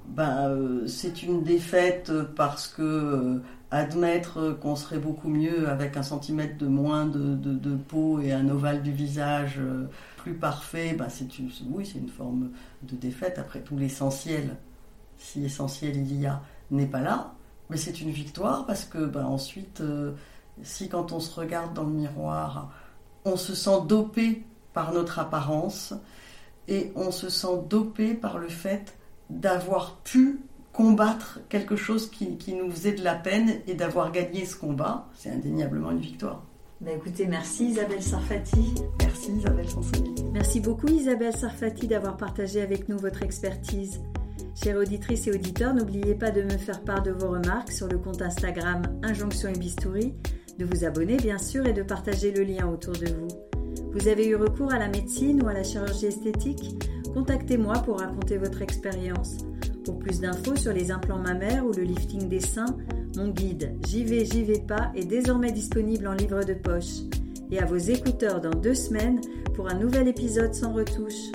ben, 0.08 0.50
euh, 0.50 0.88
c'est 0.88 1.23
une 1.23 1.43
défaite 1.43 2.12
parce 2.36 2.67
que 2.67 2.82
euh, 2.82 3.41
admettre 3.71 4.58
qu'on 4.62 4.76
serait 4.76 5.00
beaucoup 5.00 5.28
mieux 5.28 5.67
avec 5.69 5.97
un 5.97 6.04
centimètre 6.04 6.58
de 6.58 6.67
moins 6.67 7.06
de, 7.06 7.76
peau 7.76 8.19
et 8.19 8.32
un 8.32 8.47
ovale 8.50 8.84
du 8.84 8.91
visage 8.91 9.60
plus 10.17 10.36
parfait, 10.36 10.95
ben 10.97 11.10
c'est 11.10 11.39
une, 11.39 11.50
oui, 11.71 11.86
c'est 11.86 12.00
une 12.00 12.10
forme 12.10 12.52
de 12.84 12.95
défaite. 12.95 13.39
Après 13.39 13.60
tout, 13.60 13.76
l'essentiel, 13.76 14.56
si 15.17 15.43
essentiel 15.43 15.97
il 15.97 16.21
y 16.21 16.28
a, 16.28 16.41
n'est 16.71 16.86
pas 16.86 17.02
là. 17.02 17.34
Mais 17.69 17.77
c'est 17.77 18.01
une 18.01 18.12
victoire 18.12 18.65
parce 18.65 18.86
que 18.86 19.06
ben, 19.06 19.25
ensuite, 19.25 19.84
si 20.63 20.89
quand 20.89 21.12
on 21.12 21.19
se 21.19 21.38
regarde 21.38 21.73
dans 21.73 21.84
le 21.84 21.91
miroir, 21.91 22.71
on 23.25 23.36
se 23.36 23.53
sent 23.56 23.82
dopé 23.88 24.43
par 24.73 24.93
notre 24.93 25.19
apparence 25.19 25.93
et 26.67 26.91
on 26.95 27.12
se 27.12 27.30
sent 27.30 27.63
dopé 27.69 28.13
par 28.13 28.38
le 28.38 28.49
fait 28.49 28.95
d'avoir 29.30 29.97
pu 29.97 30.39
combattre 30.71 31.39
quelque 31.49 31.75
chose 31.75 32.10
qui, 32.10 32.53
nous 32.53 32.69
faisait 32.69 32.91
de 32.91 33.03
la 33.03 33.15
peine 33.15 33.62
et 33.65 33.73
d'avoir 33.73 34.12
gagné 34.12 34.45
ce 34.45 34.56
combat. 34.56 35.08
C'est 35.15 35.32
indéniablement 35.32 35.92
une 35.92 36.00
victoire. 36.00 36.44
Bah 36.79 36.92
écoutez, 36.92 37.25
merci 37.25 37.69
Isabelle 37.69 38.04
Sarfati. 38.04 38.75
Merci 39.02 39.31
Isabelle 39.31 39.67
Sansoni. 39.67 40.13
Merci 40.31 40.60
beaucoup 40.60 40.87
Isabelle 40.87 41.35
Sarfati 41.35 41.87
d'avoir 41.87 42.15
partagé 42.17 42.62
avec 42.62 42.87
nous 42.87 43.00
votre 43.00 43.23
expertise. 43.23 44.00
Chères 44.63 44.77
auditrices 44.77 45.27
et 45.27 45.31
auditeurs, 45.31 45.75
n'oubliez 45.75 46.15
pas 46.15 46.31
de 46.31 46.41
me 46.41 46.58
faire 46.58 46.81
part 46.81 47.03
de 47.03 47.12
vos 47.12 47.29
remarques 47.29 47.71
sur 47.71 47.87
le 47.87 47.99
compte 47.99 48.23
Instagram 48.23 48.81
Injonction 49.03 49.49
et 49.49 49.58
Bistouri, 49.58 50.15
de 50.58 50.65
vous 50.65 50.83
abonner 50.83 51.17
bien 51.17 51.37
sûr 51.37 51.67
et 51.67 51.73
de 51.73 51.83
partager 51.83 52.31
le 52.31 52.43
lien 52.43 52.67
autour 52.67 52.93
de 52.93 53.05
vous. 53.05 53.27
Vous 53.91 54.08
avez 54.08 54.27
eu 54.27 54.35
recours 54.35 54.73
à 54.73 54.79
la 54.79 54.87
médecine 54.87 55.43
ou 55.43 55.47
à 55.47 55.53
la 55.53 55.63
chirurgie 55.63 56.08
esthétique? 56.08 56.75
Contactez-moi 57.13 57.75
pour 57.83 57.99
raconter 57.99 58.39
votre 58.39 58.63
expérience. 58.63 59.37
Pour 59.85 59.99
plus 59.99 60.21
d'infos 60.21 60.55
sur 60.55 60.73
les 60.73 60.89
implants 60.89 61.19
mammaires 61.19 61.63
ou 61.63 61.71
le 61.71 61.83
lifting 61.83 62.27
des 62.27 62.41
seins, 62.41 62.77
mon 63.15 63.27
guide 63.27 63.75
J'y 63.87 64.03
vais, 64.05 64.25
j'y 64.25 64.43
vais 64.43 64.63
pas 64.67 64.91
est 64.95 65.05
désormais 65.05 65.51
disponible 65.51 66.08
en 66.08 66.13
livre 66.13 66.43
de 66.43 66.55
poche. 66.55 67.03
Et 67.51 67.60
à 67.60 67.65
vos 67.65 67.77
écouteurs 67.77 68.41
dans 68.41 68.60
deux 68.60 68.75
semaines 68.75 69.21
pour 69.53 69.69
un 69.69 69.75
nouvel 69.75 70.08
épisode 70.08 70.55
sans 70.55 70.73
retouche. 70.73 71.31